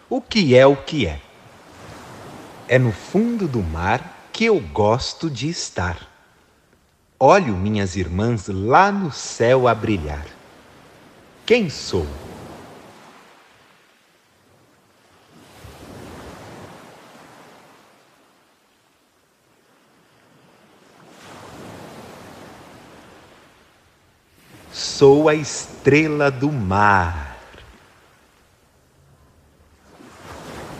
O 0.08 0.22
que 0.22 0.56
é 0.56 0.66
o 0.66 0.74
que 0.74 1.06
é? 1.06 1.21
É 2.72 2.78
no 2.78 2.90
fundo 2.90 3.46
do 3.46 3.62
mar 3.62 4.30
que 4.32 4.46
eu 4.46 4.58
gosto 4.58 5.28
de 5.28 5.46
estar. 5.46 6.08
Olho 7.20 7.54
minhas 7.54 7.96
irmãs 7.96 8.48
lá 8.48 8.90
no 8.90 9.12
céu 9.12 9.68
a 9.68 9.74
brilhar. 9.74 10.24
Quem 11.44 11.68
sou? 11.68 12.06
Sou 24.72 25.28
a 25.28 25.34
estrela 25.34 26.30
do 26.30 26.50
mar. 26.50 27.36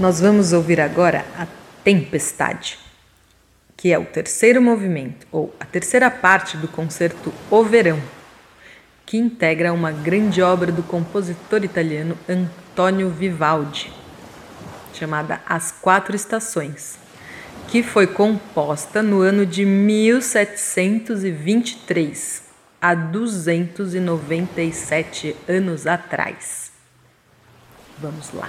Nós 0.01 0.21
vamos 0.21 0.55
ouvir 0.55 0.81
agora 0.81 1.27
a 1.37 1.62
Tempestade, 1.85 2.79
que 3.77 3.93
é 3.93 3.99
o 3.99 4.05
terceiro 4.05 4.63
movimento, 4.63 5.27
ou 5.33 5.53
a 5.59 5.65
terceira 5.65 6.09
parte 6.11 6.57
do 6.57 6.69
concerto 6.69 7.35
O 7.51 7.65
Verão, 7.65 8.01
que 9.05 9.17
integra 9.17 9.73
uma 9.73 9.91
grande 9.91 10.41
obra 10.41 10.71
do 10.71 10.81
compositor 10.83 11.65
italiano 11.65 12.17
Antonio 12.29 13.11
Vivaldi, 13.11 13.93
chamada 14.95 15.41
As 15.47 15.73
Quatro 15.73 16.15
Estações, 16.15 16.99
que 17.67 17.83
foi 17.83 18.07
composta 18.07 19.03
no 19.03 19.21
ano 19.21 19.45
de 19.45 19.65
1723, 19.65 22.45
há 22.81 22.95
297 22.95 25.35
anos 25.49 25.85
atrás. 25.87 26.71
Vamos 27.99 28.33
lá. 28.33 28.49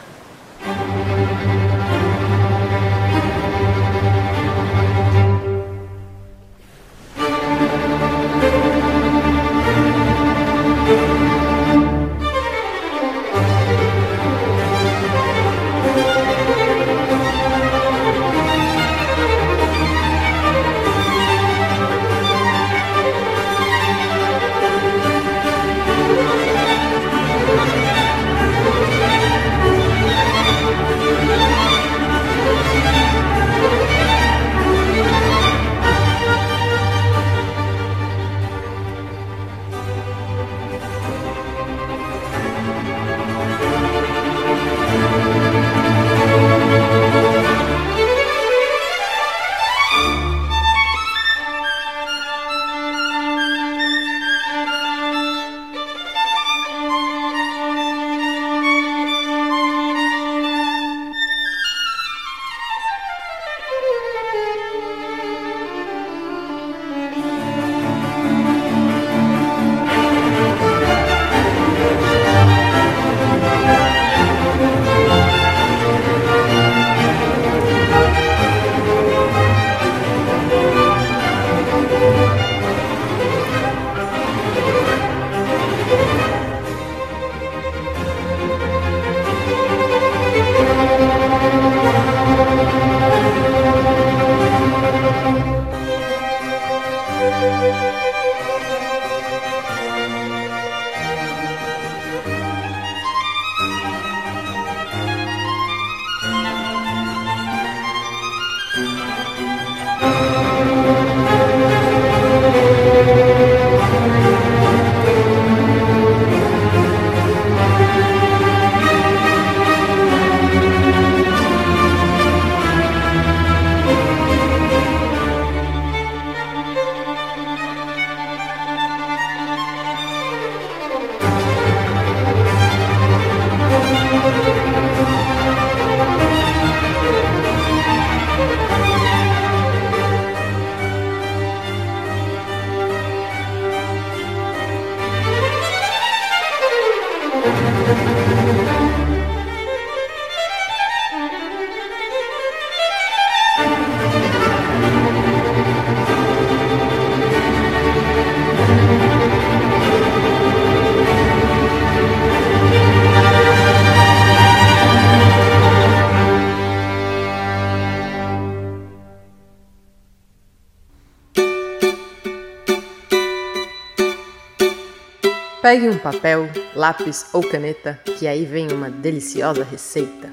Pegue 175.64 175.88
um 175.88 175.98
papel, 175.98 176.50
lápis 176.76 177.28
ou 177.32 177.42
caneta, 177.42 177.98
que 178.04 178.28
aí 178.28 178.44
vem 178.44 178.68
uma 178.74 178.90
deliciosa 178.90 179.64
receita. 179.64 180.30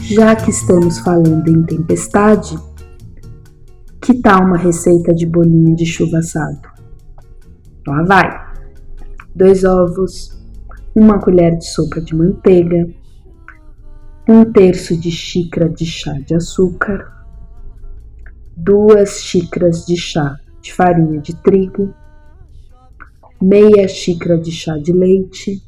Já 0.00 0.36
que 0.36 0.50
estamos 0.50 1.00
falando 1.00 1.48
em 1.48 1.64
tempestade, 1.64 2.56
que 4.06 4.14
tal 4.14 4.44
uma 4.44 4.56
receita 4.56 5.12
de 5.12 5.26
bolinho 5.26 5.74
de 5.74 5.84
chuva 5.84 6.18
assado? 6.18 6.60
Lá 7.84 8.04
vai! 8.04 8.46
dois 9.34 9.64
ovos, 9.64 10.30
uma 10.94 11.18
colher 11.18 11.58
de 11.58 11.66
sopa 11.66 12.00
de 12.00 12.14
manteiga, 12.14 12.88
um 14.28 14.44
terço 14.44 14.96
de 14.96 15.10
xícara 15.10 15.68
de 15.68 15.84
chá 15.84 16.12
de 16.24 16.36
açúcar, 16.36 17.26
duas 18.56 19.22
xícaras 19.22 19.84
de 19.84 19.96
chá 19.96 20.38
de 20.62 20.72
farinha 20.72 21.20
de 21.20 21.34
trigo, 21.42 21.92
meia 23.42 23.88
xícara 23.88 24.38
de 24.38 24.52
chá 24.52 24.78
de 24.78 24.92
leite, 24.92 25.60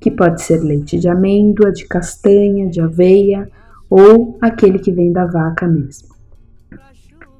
que 0.00 0.10
pode 0.10 0.40
ser 0.40 0.62
leite 0.62 0.98
de 0.98 1.10
amêndoa, 1.10 1.70
de 1.70 1.84
castanha, 1.86 2.70
de 2.70 2.80
aveia 2.80 3.50
ou 3.90 4.38
aquele 4.40 4.78
que 4.78 4.90
vem 4.90 5.12
da 5.12 5.26
vaca 5.26 5.68
mesmo. 5.68 6.13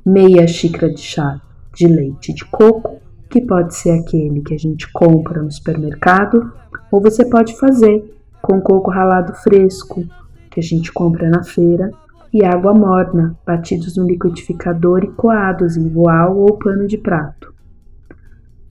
Meia 0.06 0.46
xícara 0.46 0.92
de 0.92 1.00
chá 1.00 1.40
de 1.74 1.86
leite 1.86 2.34
de 2.34 2.44
coco, 2.44 3.00
que 3.30 3.40
pode 3.40 3.74
ser 3.74 3.90
aquele 3.92 4.42
que 4.42 4.52
a 4.52 4.58
gente 4.58 4.90
compra 4.92 5.42
no 5.42 5.50
supermercado, 5.50 6.52
ou 6.92 7.00
você 7.00 7.24
pode 7.24 7.56
fazer 7.58 8.14
com 8.42 8.60
coco 8.60 8.90
ralado 8.90 9.32
fresco, 9.36 10.04
que 10.50 10.60
a 10.60 10.62
gente 10.62 10.92
compra 10.92 11.30
na 11.30 11.42
feira, 11.42 11.90
e 12.30 12.44
água 12.44 12.74
morna, 12.74 13.34
batidos 13.46 13.96
no 13.96 14.06
liquidificador 14.06 15.04
e 15.04 15.12
coados 15.12 15.76
em 15.76 15.88
voal 15.88 16.36
ou 16.36 16.58
pano 16.58 16.86
de 16.86 16.98
prato. 16.98 17.54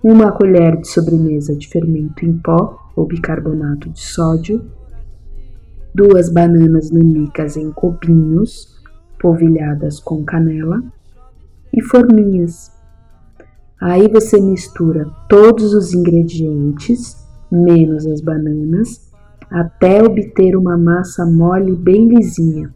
Uma 0.03 0.31
colher 0.31 0.77
de 0.77 0.87
sobremesa 0.87 1.55
de 1.55 1.67
fermento 1.67 2.23
em 2.23 2.37
pó 2.37 2.77
ou 2.95 3.07
bicarbonato 3.07 3.89
de 3.89 4.01
sódio, 4.01 4.63
duas 5.95 6.29
bananas 6.31 6.91
nanicas 6.91 7.57
em 7.57 7.71
copinhos, 7.71 8.79
polvilhadas 9.19 9.99
com 9.99 10.23
canela, 10.23 10.83
e 11.73 11.81
forminhas. 11.81 12.71
Aí 13.81 14.07
você 14.07 14.39
mistura 14.39 15.05
todos 15.27 15.73
os 15.73 15.93
ingredientes, 15.93 17.17
menos 17.51 18.05
as 18.05 18.21
bananas, 18.21 19.11
até 19.49 20.01
obter 20.01 20.55
uma 20.55 20.77
massa 20.77 21.25
mole 21.25 21.75
bem 21.75 22.07
lisinha. 22.07 22.73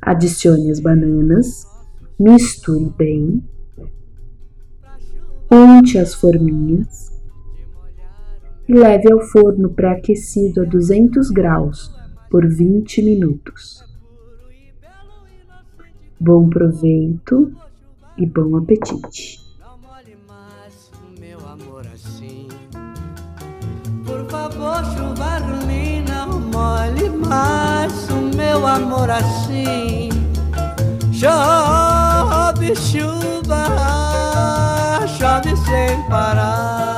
Adicione 0.00 0.70
as 0.70 0.80
bananas, 0.80 1.66
misture 2.18 2.92
bem, 2.96 3.42
unte 5.50 5.98
as 5.98 6.14
forminhas 6.14 7.12
e 8.68 8.74
leve 8.74 9.10
ao 9.10 9.20
forno 9.20 9.70
pré-aquecido 9.70 10.62
a 10.62 10.64
200 10.64 11.30
graus 11.30 11.94
por 12.30 12.46
20 12.46 13.02
minutos. 13.02 13.87
Bom 16.20 16.48
proveito 16.48 17.52
e 18.16 18.26
bom 18.26 18.56
apetite. 18.56 19.40
Por 24.04 24.24
favor, 24.28 24.84
chuva 24.84 25.38
não 25.40 26.40
mais 27.10 28.10
o 28.10 28.36
meu 28.36 28.66
amor 28.66 29.10
assim. 29.10 30.08
Chove 31.12 32.74
chuva, 32.74 33.66
chove 35.18 35.56
sem 35.56 36.02
parar. 36.08 36.97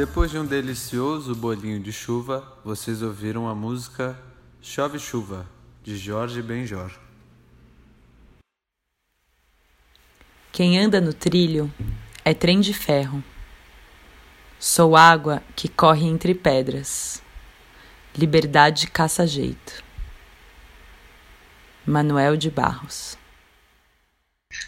Depois 0.00 0.30
de 0.30 0.38
um 0.38 0.46
delicioso 0.46 1.34
bolinho 1.34 1.78
de 1.78 1.92
chuva, 1.92 2.56
vocês 2.64 3.02
ouviram 3.02 3.46
a 3.48 3.54
música 3.54 4.18
Chove 4.62 4.98
Chuva, 4.98 5.46
de 5.82 5.96
Jorge 5.96 6.40
Benjor. 6.40 6.90
Quem 10.52 10.78
anda 10.78 11.00
no 11.00 11.12
trilho 11.12 11.72
é 12.24 12.32
trem 12.32 12.60
de 12.60 12.72
ferro. 12.72 13.22
Sou 14.58 14.96
água 14.96 15.42
que 15.54 15.68
corre 15.68 16.06
entre 16.06 16.34
pedras. 16.34 17.22
Liberdade 18.16 18.86
caça 18.86 19.26
jeito. 19.26 19.89
Manuel 21.86 22.36
de 22.36 22.50
Barros. 22.50 23.16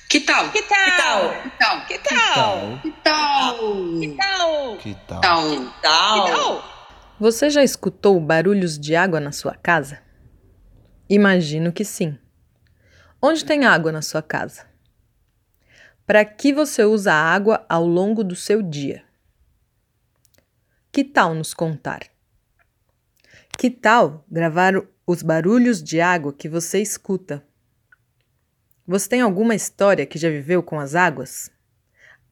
Que 0.08 0.20
tal? 0.20 0.50
Que 0.50 0.62
tal? 0.62 1.42
Que 1.42 1.50
tal? 1.58 1.86
Que 1.86 1.98
tal? 1.98 2.80
Que 2.80 2.90
tal? 2.90 4.00
Que 4.00 4.14
tal? 4.16 4.76
Que 4.78 4.94
tal? 5.06 5.50
Que 5.50 5.82
tal? 5.82 6.72
Você 7.20 7.50
já 7.50 7.62
escutou 7.62 8.18
barulhos 8.18 8.78
de 8.78 8.96
água 8.96 9.20
na 9.20 9.30
sua 9.30 9.54
casa? 9.54 10.02
Imagino 11.08 11.72
que 11.72 11.84
sim. 11.84 12.18
Onde 13.20 13.44
tem 13.44 13.64
água 13.64 13.92
na 13.92 14.02
sua 14.02 14.22
casa? 14.22 14.66
Para 16.06 16.24
que 16.24 16.52
você 16.52 16.84
usa 16.84 17.12
a 17.12 17.34
água 17.34 17.64
ao 17.68 17.86
longo 17.86 18.24
do 18.24 18.34
seu 18.34 18.62
dia? 18.62 19.04
Que 20.90 21.04
tal 21.04 21.34
nos 21.34 21.54
contar? 21.54 22.00
Que 23.56 23.70
tal 23.70 24.24
gravar 24.30 24.74
os 25.06 25.22
barulhos 25.22 25.82
de 25.82 26.00
água 26.00 26.32
que 26.32 26.48
você 26.48 26.80
escuta? 26.80 27.44
Você 28.86 29.08
tem 29.08 29.20
alguma 29.20 29.54
história 29.54 30.06
que 30.06 30.18
já 30.18 30.28
viveu 30.28 30.62
com 30.62 30.78
as 30.78 30.94
águas? 30.94 31.50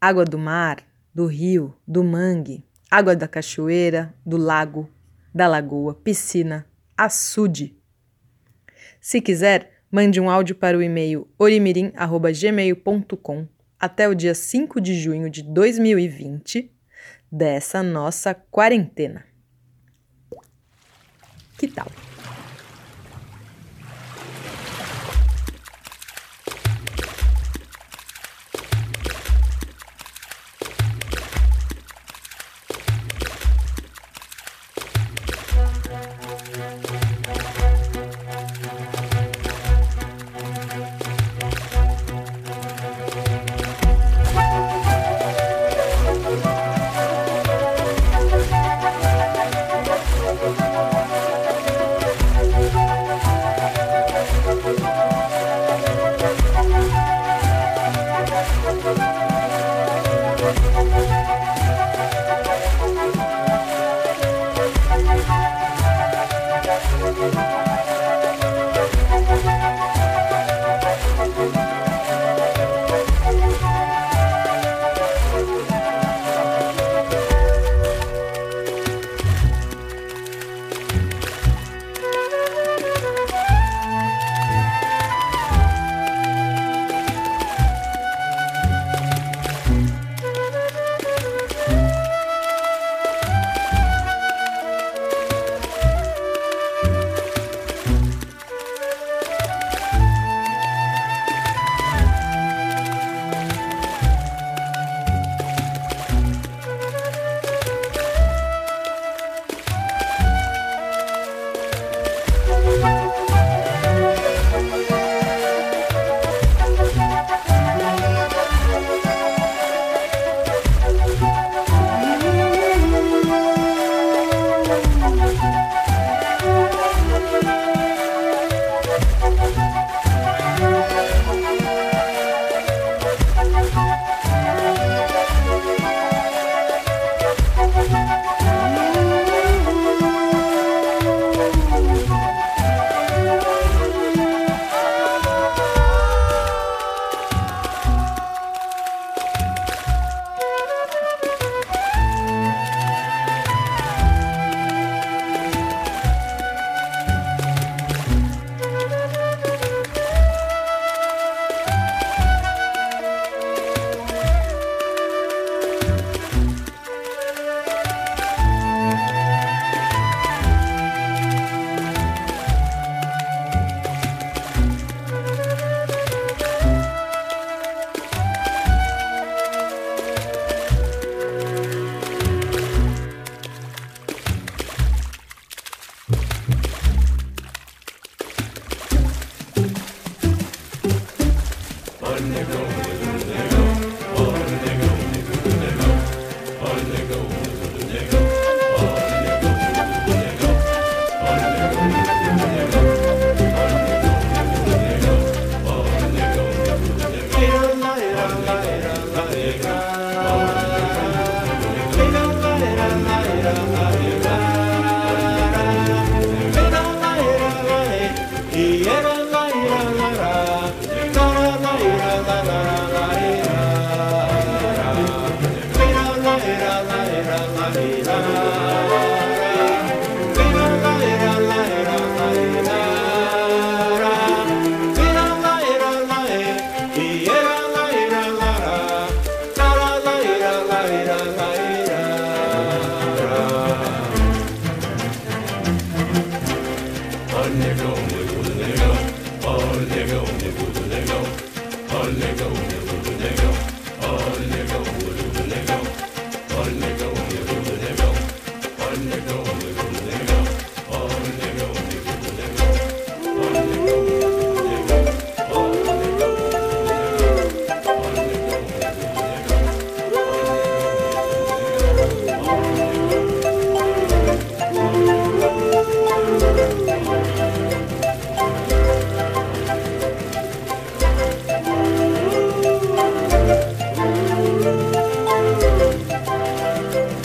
Água 0.00 0.24
do 0.24 0.38
mar, 0.38 0.84
do 1.14 1.26
rio, 1.26 1.76
do 1.86 2.02
mangue, 2.02 2.64
água 2.90 3.14
da 3.14 3.28
cachoeira, 3.28 4.14
do 4.24 4.36
lago, 4.36 4.88
da 5.34 5.46
lagoa, 5.46 5.94
piscina, 5.94 6.66
açude. 6.96 7.76
Se 9.00 9.20
quiser, 9.20 9.82
mande 9.90 10.20
um 10.20 10.30
áudio 10.30 10.54
para 10.54 10.76
o 10.76 10.82
e-mail 10.82 11.28
orimirim.gmail.com 11.38 13.48
até 13.78 14.08
o 14.08 14.14
dia 14.14 14.34
5 14.34 14.80
de 14.80 14.94
junho 14.94 15.30
de 15.30 15.42
2020 15.42 16.70
dessa 17.30 17.82
nossa 17.82 18.34
quarentena. 18.34 19.24
Que 21.56 21.68
tal? 21.68 21.86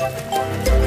Música 0.05 0.84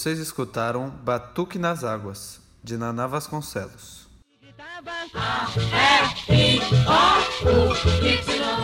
Vocês 0.00 0.18
escutaram 0.18 0.88
Batuque 0.88 1.58
nas 1.58 1.84
Águas, 1.84 2.40
de 2.64 2.78
Naná 2.78 3.06
Vasconcelos. 3.06 4.08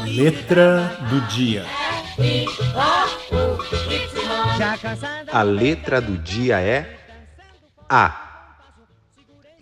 Letra 0.07 0.97
do 1.11 1.20
dia. 1.26 1.66
A 5.30 5.43
letra 5.43 6.01
do 6.01 6.16
dia 6.16 6.59
é 6.59 6.99
A. 7.87 8.55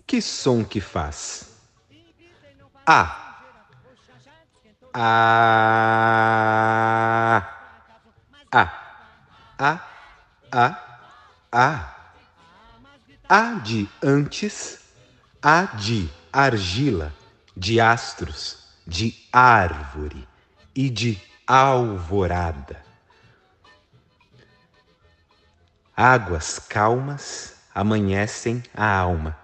Que 0.07 0.21
som 0.21 0.63
que 0.63 0.79
faz? 0.79 1.59
A. 2.85 3.41
A. 4.93 5.35
A. 8.49 8.71
A. 9.59 9.79
A. 10.53 10.94
A. 11.51 11.95
A 13.27 13.53
de 13.55 13.89
antes, 14.03 14.79
A 15.41 15.63
de 15.65 16.09
argila, 16.31 17.13
de 17.55 17.79
astros, 17.79 18.65
de 18.85 19.15
árvore 19.31 20.27
e 20.75 20.89
de 20.89 21.21
alvorada. 21.47 22.83
Águas 25.95 26.59
calmas 26.59 27.55
amanhecem 27.73 28.61
a 28.73 28.85
alma. 28.85 29.37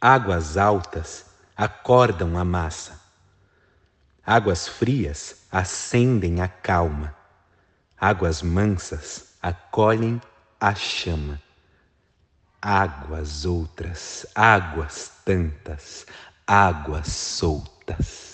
Águas 0.00 0.56
altas 0.56 1.26
acordam 1.56 2.36
a 2.36 2.44
massa. 2.44 3.00
Águas 4.26 4.68
frias 4.68 5.46
acendem 5.50 6.40
a 6.40 6.48
calma. 6.48 7.14
Águas 7.98 8.42
mansas 8.42 9.34
acolhem 9.42 10.20
a 10.60 10.74
chama. 10.74 11.40
Águas 12.60 13.46
outras, 13.46 14.26
águas 14.34 15.10
tantas, 15.24 16.06
águas 16.46 17.08
soltas. 17.08 18.29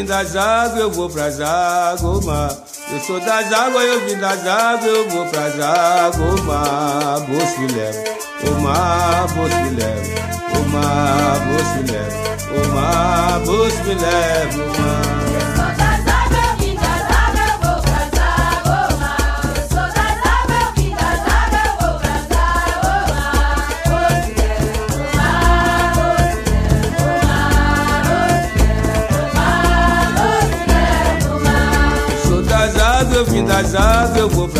Vim 0.00 0.04
das 0.06 0.34
águas, 0.34 0.80
eu 0.80 0.90
vou 0.90 1.10
pras 1.10 1.40
águas, 1.40 2.24
mar. 2.24 2.56
Eu 2.90 3.00
sou 3.00 3.20
das 3.20 3.52
águas, 3.52 3.84
eu 3.84 4.06
vim 4.06 4.16
das 4.16 4.46
águas, 4.46 4.86
eu 4.86 5.08
vou 5.10 5.26
pras 5.26 5.60
águas, 5.60 6.40
mar. 6.42 7.20
Me 7.28 7.66
leva, 7.72 8.04
o 8.46 8.60
mar, 8.62 9.26
me 9.36 9.70
leva, 9.70 10.58
o 10.58 10.68
mar, 10.68 11.46
me 11.46 11.92
leva, 11.92 12.18
o 12.50 12.68
mar, 12.74 13.40
me 13.84 13.94
leva, 13.94 14.62
o 14.62 14.80
mar. 14.80 15.19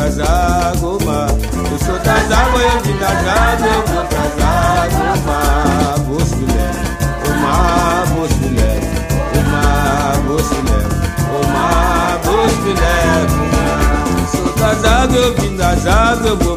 Pras 0.00 0.18
águas. 0.18 1.30
Eu 1.70 1.78
sou 1.84 1.98
das 1.98 2.32
águas, 2.32 2.62
eu 2.62 2.80
vim 2.80 2.96
das 2.96 3.26
águas, 3.26 3.72
eu 3.72 3.82
vou 3.86 4.04
pras 4.06 4.34
águas, 4.40 5.20
mar. 5.26 5.98
Me 6.36 6.46
leva, 6.46 6.82
o 7.26 7.32
mar, 7.42 8.06
me 8.40 8.48
leva, 8.58 8.98
o 9.34 9.40
mar, 9.50 10.16
me 10.24 10.38
leva, 10.70 10.94
o 11.36 11.46
mar, 11.52 12.18
mar. 12.80 13.88
Sou 14.30 14.48
das 14.54 14.84
águas, 14.84 15.22
eu 15.22 15.34
vim 15.34 15.56
das 15.56 15.86
águas, 15.86 16.26
eu 16.26 16.36
vou 16.38 16.49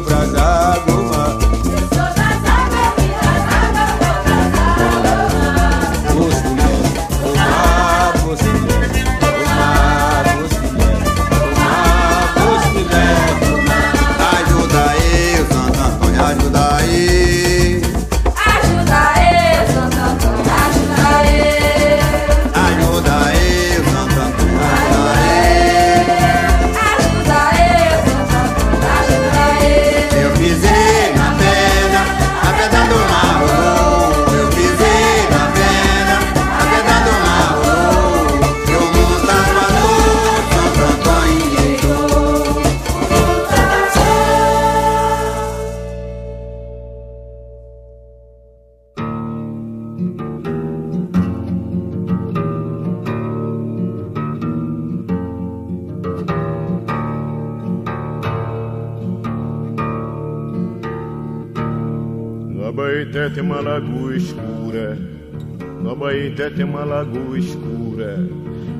Abaeté 66.34 66.50
tem 66.50 66.64
uma 66.64 66.84
lagoa 66.84 67.38
escura. 67.38 68.18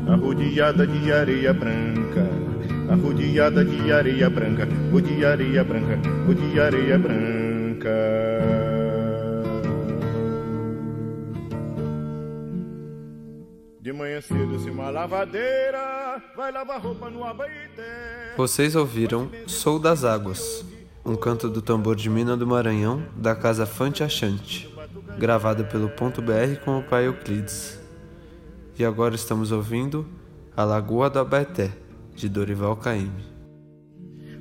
Arrodeada 0.08 0.84
de 0.84 1.12
areia 1.12 1.54
branca. 1.54 2.28
Arrodeada 2.90 3.64
de 3.64 3.92
areia 3.92 4.28
branca. 4.28 4.66
O 4.92 5.00
de 5.00 5.24
areia 5.24 5.62
branca. 5.62 6.00
O 6.28 6.34
de 6.34 6.60
areia 6.60 6.98
branca. 6.98 7.90
De 13.80 13.92
manhã 13.92 14.20
cedo, 14.20 14.58
se 14.58 14.70
uma 14.70 14.90
lavadeira 14.90 16.20
vai 16.36 16.50
lavar 16.50 16.80
roupa 16.80 17.08
no 17.08 17.22
Abaeté. 17.22 18.34
Vocês 18.36 18.74
ouviram 18.74 19.30
Sou 19.46 19.78
das 19.78 20.04
Águas, 20.04 20.64
um 21.04 21.14
canto 21.14 21.48
do 21.48 21.62
tambor 21.62 21.94
de 21.94 22.10
Mina 22.10 22.36
do 22.36 22.46
Maranhão 22.46 23.04
da 23.14 23.36
casa 23.36 23.64
Fante 23.64 24.02
Achante, 24.02 24.73
gravado 25.18 25.64
pelo 25.64 25.88
Ponto 25.88 26.20
BR 26.20 26.56
com 26.64 26.78
o 26.78 26.82
pai 26.82 27.06
Euclides. 27.06 27.80
E 28.78 28.84
agora 28.84 29.14
estamos 29.14 29.52
ouvindo 29.52 30.06
A 30.56 30.64
Lagoa 30.64 31.08
do 31.08 31.18
Abaeté, 31.18 31.70
de 32.14 32.28
Dorival 32.28 32.76
Caymmi. 32.76 33.34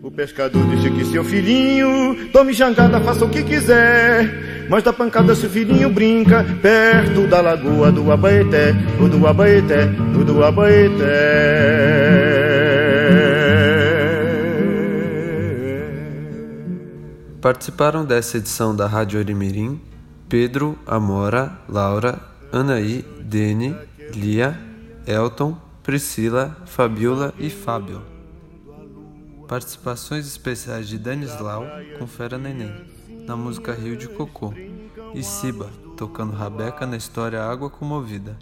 O 0.02 0.12
pescador 0.12 0.66
deixa 0.66 0.90
que 0.90 1.06
seu 1.06 1.24
filhinho 1.24 2.30
tome 2.34 2.52
jangada, 2.52 3.00
faça 3.00 3.24
o 3.24 3.30
que 3.30 3.42
quiser. 3.42 4.68
Mas 4.70 4.84
da 4.84 4.92
pancada 4.92 5.34
seu 5.34 5.50
filhinho 5.50 5.90
brinca 5.90 6.44
perto 6.62 7.26
da 7.28 7.40
lagoa 7.40 7.90
do 7.90 8.12
Abaeté, 8.12 8.74
o 9.00 9.08
do 9.08 9.26
Abaeté, 9.26 9.86
o 10.20 10.26
do 10.26 10.44
Abaeté. 10.44 11.04
Participaram 17.40 18.04
dessa 18.04 18.38
edição 18.38 18.76
da 18.76 18.88
Rádio 18.88 19.20
Orimirim 19.20 19.80
Pedro, 20.34 20.80
Amora, 20.88 21.60
Laura, 21.70 22.20
Anaí, 22.52 23.06
Dene, 23.24 23.78
Lia, 24.16 24.60
Elton, 25.06 25.56
Priscila, 25.84 26.58
Fabiola 26.66 27.32
e 27.38 27.52
Fábio. 27.52 28.02
Participações 29.48 30.26
especiais 30.26 30.88
de 30.88 30.98
Danislau 30.98 31.68
com 32.00 32.08
Fera 32.08 32.40
Neném, 32.40 32.74
na 33.28 33.36
música 33.36 33.74
Rio 33.74 33.96
de 33.96 34.08
Cocô, 34.08 34.52
e 35.14 35.22
Siba, 35.22 35.70
tocando 35.96 36.34
Rabeca 36.34 36.88
na 36.88 36.98
história 36.98 37.44
Água 37.44 37.70
Comovida. 37.70 38.36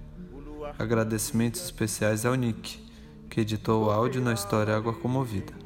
Agradecimentos 0.79 1.61
especiais 1.61 2.25
ao 2.25 2.35
Nick, 2.35 2.79
que 3.29 3.41
editou 3.41 3.87
o 3.87 3.91
áudio 3.91 4.21
na 4.21 4.31
história 4.31 4.77
Água 4.77 4.93
Comovida. 4.93 5.60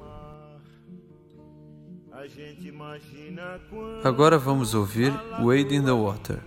Agora 4.03 4.37
vamos 4.37 4.73
ouvir 4.73 5.11
Wade 5.41 5.75
in 5.75 5.83
the 5.83 5.91
Water, 5.91 6.39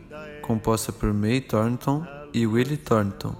composta 0.42 0.92
por 0.92 1.12
May 1.12 1.40
Thornton 1.40 2.07
e 2.32 2.46
Willie 2.46 2.76
Thornton, 2.76 3.34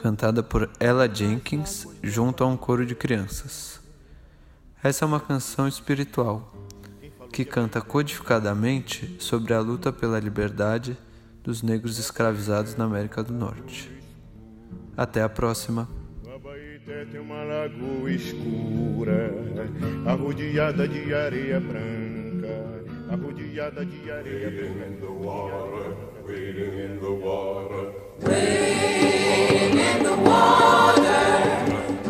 cantada 0.00 0.42
por 0.42 0.70
Ella 0.80 1.08
Jenkins 1.12 1.86
junto 2.02 2.44
a 2.44 2.46
um 2.46 2.56
coro 2.56 2.86
de 2.86 2.94
crianças. 2.94 3.80
Essa 4.82 5.04
é 5.04 5.06
uma 5.06 5.20
canção 5.20 5.66
espiritual 5.66 6.54
que 7.32 7.44
canta 7.44 7.80
codificadamente 7.80 9.16
sobre 9.18 9.52
a 9.52 9.60
luta 9.60 9.92
pela 9.92 10.18
liberdade 10.18 10.96
dos 11.42 11.62
negros 11.62 11.98
escravizados 11.98 12.76
na 12.76 12.84
América 12.84 13.22
do 13.22 13.32
Norte. 13.32 13.90
Até 14.96 15.22
a 15.22 15.28
próxima! 15.28 15.88
tem 17.10 17.20
uma 17.20 17.42
lagoa 17.44 18.10
escura, 18.10 19.30
arrodeada 20.06 20.88
de 20.88 21.12
areia 21.14 21.60
branca. 21.60 22.17
Wading 23.10 24.82
in 24.82 25.00
the 25.00 25.10
water, 25.10 25.96
wading 26.26 26.78
in 26.78 27.00
the 27.00 27.10
water, 27.10 27.92
wading 28.20 29.78
in 29.78 30.02
the 30.02 30.14
water, 30.14 31.02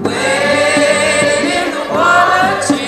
wading 0.02 1.50
in 1.52 1.70
the 1.70 1.86
water. 1.94 2.87